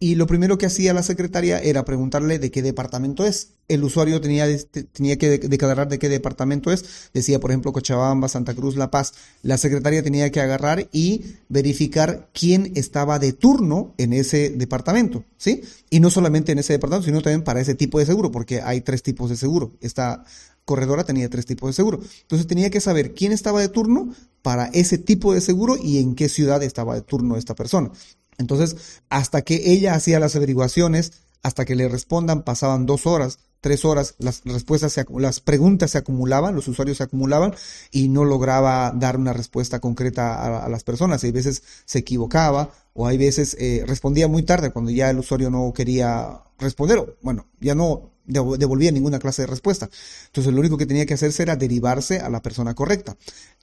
Y 0.00 0.14
lo 0.14 0.28
primero 0.28 0.58
que 0.58 0.66
hacía 0.66 0.94
la 0.94 1.02
secretaria 1.02 1.58
era 1.58 1.84
preguntarle 1.84 2.38
de 2.38 2.52
qué 2.52 2.62
departamento 2.62 3.24
es. 3.24 3.54
El 3.66 3.82
usuario 3.82 4.20
tenía, 4.20 4.46
tenía 4.92 5.18
que 5.18 5.38
declarar 5.38 5.88
de 5.88 5.98
qué 5.98 6.08
departamento 6.08 6.70
es. 6.70 7.10
Decía, 7.12 7.40
por 7.40 7.50
ejemplo, 7.50 7.72
Cochabamba, 7.72 8.28
Santa 8.28 8.54
Cruz, 8.54 8.76
La 8.76 8.92
Paz. 8.92 9.14
La 9.42 9.58
secretaria 9.58 10.02
tenía 10.04 10.30
que 10.30 10.40
agarrar 10.40 10.88
y 10.92 11.24
verificar 11.48 12.30
quién 12.32 12.72
estaba 12.76 13.18
de 13.18 13.32
turno 13.32 13.94
en 13.98 14.12
ese 14.12 14.50
departamento, 14.50 15.24
¿sí? 15.36 15.62
Y 15.90 15.98
no 15.98 16.10
solamente 16.10 16.52
en 16.52 16.60
ese 16.60 16.74
departamento, 16.74 17.06
sino 17.06 17.20
también 17.20 17.42
para 17.42 17.60
ese 17.60 17.74
tipo 17.74 17.98
de 17.98 18.06
seguro, 18.06 18.30
porque 18.30 18.62
hay 18.62 18.82
tres 18.82 19.02
tipos 19.02 19.30
de 19.30 19.36
seguro. 19.36 19.72
Esta 19.80 20.24
corredora 20.64 21.02
tenía 21.02 21.28
tres 21.28 21.44
tipos 21.44 21.70
de 21.70 21.72
seguro. 21.72 22.00
Entonces 22.22 22.46
tenía 22.46 22.70
que 22.70 22.80
saber 22.80 23.14
quién 23.14 23.32
estaba 23.32 23.60
de 23.60 23.68
turno 23.68 24.14
para 24.42 24.66
ese 24.66 24.98
tipo 24.98 25.34
de 25.34 25.40
seguro 25.40 25.76
y 25.82 25.98
en 25.98 26.14
qué 26.14 26.28
ciudad 26.28 26.62
estaba 26.62 26.94
de 26.94 27.00
turno 27.02 27.36
esta 27.36 27.54
persona. 27.54 27.90
Entonces, 28.38 29.00
hasta 29.10 29.42
que 29.42 29.72
ella 29.72 29.94
hacía 29.94 30.20
las 30.20 30.36
averiguaciones, 30.36 31.12
hasta 31.42 31.64
que 31.64 31.76
le 31.76 31.88
respondan, 31.88 32.42
pasaban 32.42 32.86
dos 32.86 33.06
horas, 33.06 33.38
tres 33.60 33.84
horas, 33.84 34.14
las 34.18 34.42
respuestas, 34.44 34.92
se, 34.92 35.04
las 35.16 35.40
preguntas 35.40 35.90
se 35.90 35.98
acumulaban, 35.98 36.54
los 36.54 36.68
usuarios 36.68 36.98
se 36.98 37.04
acumulaban 37.04 37.54
y 37.90 38.08
no 38.08 38.24
lograba 38.24 38.92
dar 38.94 39.16
una 39.16 39.32
respuesta 39.32 39.80
concreta 39.80 40.64
a, 40.64 40.68
las 40.68 40.84
personas. 40.84 41.24
Hay 41.24 41.32
veces 41.32 41.62
se 41.84 41.98
equivocaba 41.98 42.70
o 42.94 43.06
hay 43.06 43.18
veces 43.18 43.56
eh, 43.58 43.84
respondía 43.86 44.28
muy 44.28 44.42
tarde 44.42 44.70
cuando 44.70 44.90
ya 44.90 45.10
el 45.10 45.18
usuario 45.18 45.50
no 45.50 45.72
quería 45.72 46.42
responder 46.58 46.98
o, 46.98 47.16
bueno, 47.22 47.46
ya 47.60 47.74
no 47.74 48.12
devolvía 48.28 48.92
ninguna 48.92 49.18
clase 49.18 49.42
de 49.42 49.46
respuesta. 49.46 49.88
Entonces 50.26 50.52
lo 50.52 50.60
único 50.60 50.76
que 50.76 50.86
tenía 50.86 51.06
que 51.06 51.14
hacerse 51.14 51.42
era 51.42 51.56
derivarse 51.56 52.20
a 52.20 52.28
la 52.28 52.42
persona 52.42 52.74
correcta. 52.74 53.16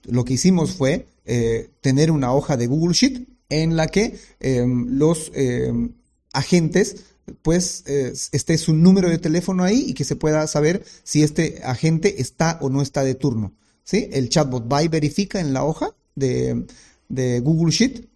Lo 0.03 0.25
que 0.25 0.33
hicimos 0.33 0.73
fue 0.73 1.07
eh, 1.25 1.69
tener 1.81 2.11
una 2.11 2.33
hoja 2.33 2.57
de 2.57 2.67
Google 2.67 2.93
Sheet 2.93 3.27
en 3.49 3.77
la 3.77 3.87
que 3.87 4.17
em, 4.39 4.97
los 4.97 5.31
em, 5.35 5.93
agentes 6.33 6.97
pues 7.41 7.83
esté 7.87 8.55
su 8.59 8.73
número 8.73 9.09
de 9.09 9.17
teléfono 9.17 9.63
ahí 9.63 9.85
y 9.87 9.93
que 9.95 10.03
se 10.03 10.15
pueda 10.15 10.45
saber 10.45 10.85
si 11.03 11.23
este 11.23 11.59
agente 11.63 12.21
está 12.21 12.59
o 12.61 12.69
no 12.69 12.83
está 12.83 13.03
de 13.03 13.15
turno. 13.15 13.53
¿sí? 13.83 14.09
El 14.11 14.29
chatbot 14.29 14.71
va 14.71 14.83
y 14.83 14.89
verifica 14.89 15.39
en 15.39 15.51
la 15.51 15.63
hoja 15.63 15.95
de, 16.13 16.65
de 17.09 17.39
Google 17.39 17.71
Sheet 17.71 18.07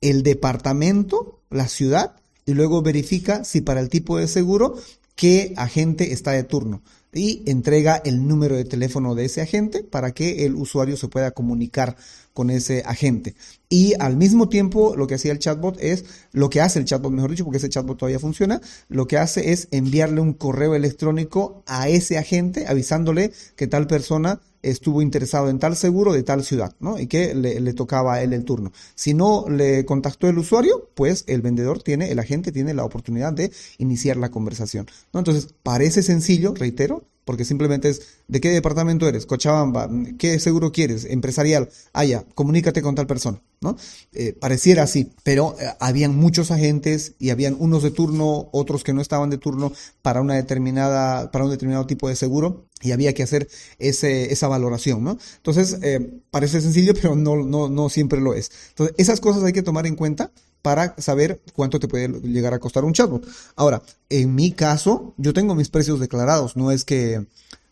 el 0.00 0.22
departamento, 0.22 1.40
la 1.50 1.68
ciudad, 1.68 2.16
y 2.44 2.54
luego 2.54 2.82
verifica 2.82 3.44
si 3.44 3.60
para 3.60 3.80
el 3.80 3.88
tipo 3.88 4.18
de 4.18 4.28
seguro 4.28 4.76
qué 5.16 5.54
agente 5.56 6.12
está 6.12 6.30
de 6.30 6.44
turno 6.44 6.82
y 7.12 7.42
entrega 7.46 7.96
el 8.04 8.28
número 8.28 8.56
de 8.56 8.66
teléfono 8.66 9.14
de 9.14 9.24
ese 9.24 9.40
agente 9.40 9.82
para 9.82 10.12
que 10.12 10.44
el 10.44 10.54
usuario 10.54 10.96
se 10.96 11.08
pueda 11.08 11.30
comunicar 11.30 11.96
con 12.34 12.50
ese 12.50 12.82
agente. 12.84 13.34
Y 13.70 13.94
al 13.98 14.18
mismo 14.18 14.50
tiempo, 14.50 14.94
lo 14.94 15.06
que 15.06 15.14
hacía 15.14 15.32
el 15.32 15.38
chatbot 15.38 15.78
es, 15.80 16.04
lo 16.32 16.50
que 16.50 16.60
hace 16.60 16.78
el 16.78 16.84
chatbot, 16.84 17.10
mejor 17.10 17.30
dicho, 17.30 17.44
porque 17.44 17.56
ese 17.56 17.70
chatbot 17.70 17.96
todavía 17.96 18.18
funciona, 18.18 18.60
lo 18.88 19.06
que 19.06 19.16
hace 19.16 19.52
es 19.52 19.68
enviarle 19.70 20.20
un 20.20 20.34
correo 20.34 20.74
electrónico 20.74 21.62
a 21.66 21.88
ese 21.88 22.18
agente 22.18 22.66
avisándole 22.68 23.32
que 23.56 23.66
tal 23.66 23.86
persona 23.86 24.40
estuvo 24.70 25.02
interesado 25.02 25.48
en 25.48 25.58
tal 25.58 25.76
seguro 25.76 26.12
de 26.12 26.22
tal 26.22 26.44
ciudad, 26.44 26.74
¿no? 26.80 26.98
Y 26.98 27.06
que 27.06 27.34
le, 27.34 27.72
tocaba 27.72 28.14
a 28.14 28.22
él 28.22 28.32
el 28.32 28.44
turno. 28.44 28.72
Si 28.94 29.14
no 29.14 29.46
le 29.48 29.84
contactó 29.84 30.28
el 30.28 30.38
usuario, 30.38 30.90
pues 30.94 31.24
el 31.26 31.42
vendedor 31.42 31.82
tiene, 31.82 32.10
el 32.10 32.18
agente 32.18 32.52
tiene 32.52 32.74
la 32.74 32.84
oportunidad 32.84 33.32
de 33.32 33.52
iniciar 33.78 34.16
la 34.16 34.30
conversación. 34.30 34.86
Entonces, 35.12 35.54
parece 35.62 36.02
sencillo, 36.02 36.54
reitero, 36.54 37.04
porque 37.26 37.44
simplemente 37.44 37.88
es, 37.88 38.02
¿de 38.28 38.40
qué 38.40 38.50
departamento 38.50 39.06
eres? 39.08 39.26
Cochabamba, 39.26 39.90
¿qué 40.16 40.38
seguro 40.38 40.70
quieres? 40.70 41.04
Empresarial, 41.04 41.68
ah, 41.92 42.04
ya, 42.04 42.24
comunícate 42.36 42.82
con 42.82 42.94
tal 42.94 43.08
persona, 43.08 43.42
¿no? 43.60 43.76
Eh, 44.12 44.32
pareciera 44.32 44.84
así, 44.84 45.10
pero 45.24 45.56
eh, 45.60 45.66
habían 45.80 46.14
muchos 46.14 46.52
agentes 46.52 47.14
y 47.18 47.30
habían 47.30 47.56
unos 47.58 47.82
de 47.82 47.90
turno, 47.90 48.48
otros 48.52 48.84
que 48.84 48.92
no 48.92 49.02
estaban 49.02 49.28
de 49.28 49.38
turno 49.38 49.72
para 50.02 50.20
una 50.20 50.34
determinada, 50.34 51.32
para 51.32 51.44
un 51.44 51.50
determinado 51.50 51.84
tipo 51.86 52.08
de 52.08 52.14
seguro 52.14 52.68
y 52.80 52.92
había 52.92 53.12
que 53.12 53.24
hacer 53.24 53.48
ese, 53.80 54.32
esa 54.32 54.46
valoración, 54.46 55.02
¿no? 55.02 55.18
Entonces, 55.38 55.78
eh, 55.82 56.20
parece 56.30 56.60
sencillo, 56.60 56.94
pero 57.00 57.16
no, 57.16 57.44
no, 57.44 57.68
no 57.68 57.88
siempre 57.88 58.20
lo 58.20 58.34
es. 58.34 58.52
Entonces, 58.68 58.94
esas 58.98 59.20
cosas 59.20 59.42
hay 59.42 59.52
que 59.52 59.62
tomar 59.62 59.88
en 59.88 59.96
cuenta 59.96 60.30
para 60.66 60.96
saber 60.98 61.40
cuánto 61.52 61.78
te 61.78 61.86
puede 61.86 62.08
llegar 62.22 62.52
a 62.52 62.58
costar 62.58 62.84
un 62.84 62.92
chatbot. 62.92 63.24
Ahora, 63.54 63.82
en 64.08 64.34
mi 64.34 64.50
caso, 64.50 65.14
yo 65.16 65.32
tengo 65.32 65.54
mis 65.54 65.68
precios 65.68 66.00
declarados, 66.00 66.56
no 66.56 66.72
es 66.72 66.84
que... 66.84 67.24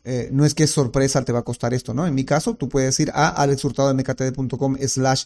Eh, 0.07 0.29
no 0.31 0.45
es 0.45 0.55
que 0.55 0.67
sorpresa 0.67 1.25
te 1.25 1.33
va 1.33 1.39
a 1.39 1.45
costar 1.45 1.73
esto, 1.73 1.95
¿no? 1.95 2.07
En 2.07 2.15
mi 2.15 2.25
caso, 2.25 2.55
tú 2.55 2.69
puedes 2.69 3.01
ir 3.01 3.11
a 3.15 3.31
alexhurtadomktd.com 3.31 4.77
slash 4.87 5.25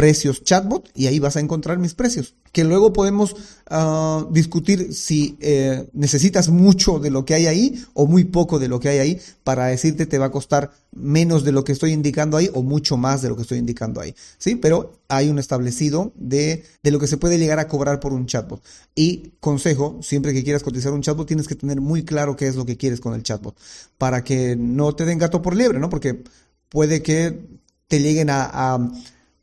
precios 0.00 0.42
chatbot 0.44 0.88
y 0.94 1.08
ahí 1.08 1.18
vas 1.18 1.36
a 1.36 1.40
encontrar 1.40 1.76
mis 1.76 1.92
precios. 1.92 2.34
Que 2.52 2.64
luego 2.64 2.90
podemos 2.94 3.36
ah, 3.68 4.26
discutir 4.30 4.94
si 4.94 5.36
eh, 5.42 5.90
necesitas 5.92 6.48
mucho 6.48 6.98
de 6.98 7.10
lo 7.10 7.26
que 7.26 7.34
hay 7.34 7.44
ahí 7.44 7.84
o 7.92 8.06
muy 8.06 8.24
poco 8.24 8.58
de 8.58 8.68
lo 8.68 8.80
que 8.80 8.88
hay 8.88 8.98
ahí 8.98 9.20
para 9.44 9.66
decirte 9.66 10.06
te 10.06 10.16
va 10.16 10.26
a 10.26 10.30
costar 10.30 10.70
menos 10.90 11.44
de 11.44 11.52
lo 11.52 11.64
que 11.64 11.72
estoy 11.72 11.92
indicando 11.92 12.38
ahí 12.38 12.48
o 12.54 12.62
mucho 12.62 12.96
más 12.96 13.20
de 13.20 13.28
lo 13.28 13.36
que 13.36 13.42
estoy 13.42 13.58
indicando 13.58 14.00
ahí. 14.00 14.14
Sí, 14.38 14.56
pero 14.56 15.02
hay 15.08 15.28
un 15.28 15.38
establecido 15.38 16.12
de, 16.14 16.64
de 16.82 16.90
lo 16.90 16.98
que 16.98 17.06
se 17.06 17.18
puede 17.18 17.36
llegar 17.36 17.58
a 17.58 17.68
cobrar 17.68 18.00
por 18.00 18.14
un 18.14 18.24
chatbot. 18.24 18.62
Y 18.94 19.34
consejo, 19.38 19.98
siempre 20.00 20.32
que 20.32 20.42
quieras 20.42 20.62
cotizar 20.62 20.94
un 20.94 21.02
chatbot 21.02 21.28
tienes 21.28 21.46
que 21.46 21.56
tener 21.56 21.82
muy 21.82 22.06
claro 22.06 22.36
qué 22.36 22.46
es 22.46 22.56
lo 22.56 22.64
que 22.64 22.78
quieres 22.78 23.00
con 23.00 23.12
el 23.12 23.22
chatbot 23.22 23.54
para 23.98 24.24
que 24.24 24.56
no 24.56 24.94
te 24.94 25.04
den 25.04 25.18
gato 25.18 25.42
por 25.42 25.54
liebre, 25.54 25.78
¿no? 25.78 25.90
Porque 25.90 26.24
puede 26.70 27.02
que 27.02 27.38
te 27.86 28.00
lleguen 28.00 28.30
a 28.30 28.48
a 28.50 28.78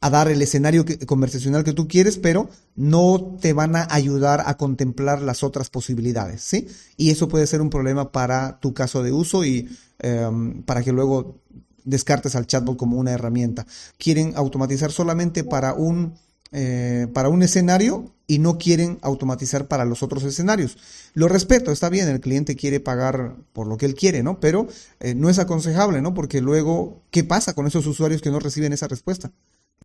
dar 0.02 0.30
el 0.30 0.42
escenario 0.42 0.86
conversacional 1.06 1.64
que 1.64 1.74
tú 1.74 1.88
quieres, 1.88 2.18
pero 2.18 2.50
no 2.76 3.38
te 3.42 3.54
van 3.54 3.76
a 3.76 3.88
ayudar 3.90 4.44
a 4.46 4.56
contemplar 4.56 5.22
las 5.22 5.44
otras 5.44 5.70
posibilidades, 5.70 6.42
¿sí? 6.42 6.68
Y 6.98 7.10
eso 7.10 7.28
puede 7.28 7.48
ser 7.48 7.62
un 7.62 7.70
problema 7.70 8.12
para 8.12 8.60
tu 8.60 8.74
caso 8.74 9.04
de 9.04 9.12
uso 9.12 9.44
y 9.44 9.68
em, 10.00 10.64
para 10.64 10.84
que 10.84 10.92
luego 10.92 11.42
descartes 11.84 12.36
al 12.36 12.48
chatbot 12.48 12.78
como 12.78 12.98
una 12.98 13.12
herramienta. 13.12 13.66
Quieren 13.98 14.34
automatizar 14.36 14.92
solamente 14.92 15.44
para 15.44 15.74
un, 15.74 16.14
eh, 16.52 17.08
para 17.14 17.30
un 17.30 17.42
escenario 17.42 18.12
y 18.28 18.40
no 18.40 18.58
quieren 18.58 19.00
automatizar 19.02 19.68
para 19.68 19.86
los 19.86 20.04
otros 20.04 20.24
escenarios. 20.24 20.78
Lo 21.14 21.30
respeto, 21.30 21.72
está 21.72 21.90
bien, 21.90 22.10
el 22.10 22.20
cliente 22.20 22.56
quiere 22.56 22.80
pagar 22.82 23.36
por 23.54 23.68
lo 23.68 23.78
que 23.78 23.86
él 23.86 23.96
quiere, 23.96 24.22
¿no? 24.22 24.40
Pero 24.40 24.68
eh, 25.00 25.16
no 25.16 25.30
es 25.30 25.40
aconsejable, 25.40 26.02
¿no? 26.02 26.14
Porque 26.14 26.42
luego, 26.42 27.02
¿qué 27.10 27.24
pasa 27.24 27.54
con 27.54 27.66
esos 27.68 27.88
usuarios 27.88 28.22
que 28.22 28.32
no 28.32 28.40
reciben 28.40 28.74
esa 28.74 28.88
respuesta? 28.88 29.32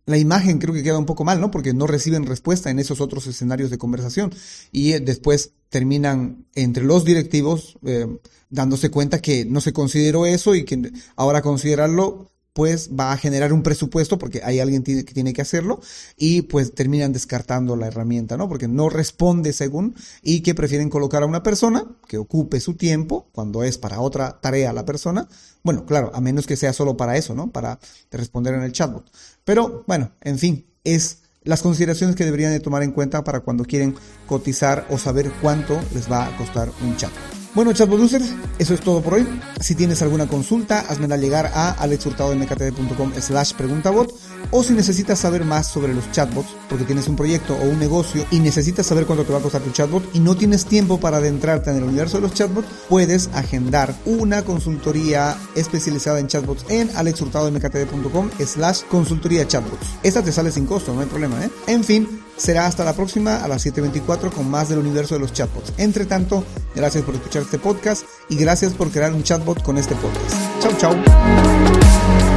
La 0.06 0.18
imagen 0.18 0.58
creo 0.58 0.74
que 0.74 0.82
queda 0.82 0.98
un 0.98 1.06
poco 1.06 1.24
mal, 1.24 1.40
¿no? 1.40 1.50
Porque 1.50 1.72
no 1.74 1.86
reciben 1.86 2.26
respuesta 2.26 2.70
en 2.70 2.78
esos 2.78 3.00
otros 3.00 3.26
escenarios 3.26 3.70
de 3.70 3.78
conversación 3.78 4.34
y 4.72 4.92
eh, 4.92 5.00
después 5.00 5.52
terminan 5.68 6.46
entre 6.54 6.84
los 6.84 7.04
directivos 7.04 7.78
eh, 7.84 8.06
dándose 8.50 8.90
cuenta 8.90 9.20
que 9.20 9.44
no 9.44 9.60
se 9.60 9.72
consideró 9.72 10.26
eso 10.26 10.54
y 10.54 10.64
que 10.64 10.92
ahora 11.16 11.40
considerarlo 11.40 12.30
pues 12.52 12.90
va 12.98 13.12
a 13.12 13.16
generar 13.16 13.52
un 13.52 13.62
presupuesto 13.62 14.18
porque 14.18 14.42
hay 14.44 14.60
alguien 14.60 14.82
que 14.82 15.04
tiene 15.04 15.32
que 15.32 15.42
hacerlo 15.42 15.80
y 16.16 16.42
pues 16.42 16.74
terminan 16.74 17.12
descartando 17.12 17.76
la 17.76 17.86
herramienta, 17.86 18.36
¿no? 18.36 18.48
Porque 18.48 18.68
no 18.68 18.88
responde 18.88 19.52
según 19.52 19.94
y 20.22 20.40
que 20.40 20.54
prefieren 20.54 20.90
colocar 20.90 21.22
a 21.22 21.26
una 21.26 21.42
persona 21.42 21.84
que 22.06 22.18
ocupe 22.18 22.60
su 22.60 22.74
tiempo 22.74 23.28
cuando 23.32 23.62
es 23.62 23.78
para 23.78 24.00
otra 24.00 24.40
tarea 24.40 24.72
la 24.72 24.84
persona. 24.84 25.28
Bueno, 25.62 25.86
claro, 25.86 26.10
a 26.14 26.20
menos 26.20 26.46
que 26.46 26.56
sea 26.56 26.72
solo 26.72 26.96
para 26.96 27.16
eso, 27.16 27.34
¿no? 27.34 27.50
Para 27.50 27.78
responder 28.10 28.54
en 28.54 28.62
el 28.62 28.72
chatbot. 28.72 29.10
Pero 29.44 29.84
bueno, 29.86 30.12
en 30.20 30.38
fin, 30.38 30.66
es 30.84 31.18
las 31.44 31.62
consideraciones 31.62 32.16
que 32.16 32.24
deberían 32.24 32.52
de 32.52 32.60
tomar 32.60 32.82
en 32.82 32.92
cuenta 32.92 33.24
para 33.24 33.40
cuando 33.40 33.64
quieren 33.64 33.94
cotizar 34.26 34.86
o 34.90 34.98
saber 34.98 35.32
cuánto 35.40 35.80
les 35.94 36.10
va 36.10 36.26
a 36.26 36.36
costar 36.36 36.70
un 36.82 36.96
chatbot. 36.96 37.41
Bueno, 37.54 37.74
chatbot 37.74 38.00
users, 38.00 38.32
eso 38.58 38.72
es 38.72 38.80
todo 38.80 39.02
por 39.02 39.14
hoy. 39.14 39.28
Si 39.60 39.74
tienes 39.74 40.00
alguna 40.00 40.26
consulta, 40.26 40.80
házmela 40.80 41.18
llegar 41.18 41.50
a 41.52 41.72
alexhurtadomktd.com 41.72 43.12
slash 43.20 43.52
preguntabot 43.52 44.10
o 44.50 44.62
si 44.62 44.72
necesitas 44.74 45.18
saber 45.18 45.44
más 45.44 45.66
sobre 45.66 45.94
los 45.94 46.10
chatbots, 46.12 46.54
porque 46.68 46.84
tienes 46.84 47.08
un 47.08 47.16
proyecto 47.16 47.54
o 47.54 47.64
un 47.64 47.78
negocio 47.78 48.24
y 48.30 48.40
necesitas 48.40 48.86
saber 48.86 49.06
cuánto 49.06 49.24
te 49.24 49.32
va 49.32 49.38
a 49.38 49.42
costar 49.42 49.62
tu 49.62 49.70
chatbot 49.70 50.04
y 50.14 50.20
no 50.20 50.36
tienes 50.36 50.66
tiempo 50.66 50.98
para 51.00 51.18
adentrarte 51.18 51.70
en 51.70 51.76
el 51.76 51.84
universo 51.84 52.18
de 52.18 52.22
los 52.22 52.34
chatbots, 52.34 52.68
puedes 52.88 53.28
agendar 53.34 53.94
una 54.04 54.42
consultoría 54.42 55.36
especializada 55.54 56.20
en 56.20 56.28
chatbots 56.28 56.64
en 56.68 56.90
alexhurtadomktd.com 56.96 58.30
slash 58.44 58.82
consultoría 58.90 59.46
chatbots. 59.46 59.86
Esta 60.02 60.22
te 60.22 60.32
sale 60.32 60.50
sin 60.50 60.66
costo, 60.66 60.92
no 60.94 61.00
hay 61.00 61.06
problema, 61.06 61.44
¿eh? 61.44 61.50
En 61.66 61.84
fin, 61.84 62.22
será 62.36 62.66
hasta 62.66 62.84
la 62.84 62.94
próxima 62.94 63.36
a 63.36 63.48
las 63.48 63.64
7.24 63.64 64.30
con 64.30 64.50
más 64.50 64.68
del 64.68 64.78
universo 64.78 65.14
de 65.14 65.20
los 65.20 65.32
chatbots. 65.32 65.72
Entre 65.78 66.06
tanto, 66.06 66.44
gracias 66.74 67.04
por 67.04 67.14
escuchar 67.14 67.42
este 67.42 67.58
podcast 67.58 68.04
y 68.28 68.36
gracias 68.36 68.72
por 68.72 68.90
crear 68.90 69.12
un 69.12 69.22
chatbot 69.22 69.62
con 69.62 69.78
este 69.78 69.94
podcast. 69.96 70.36
Chau, 70.60 70.72
chau. 70.78 72.31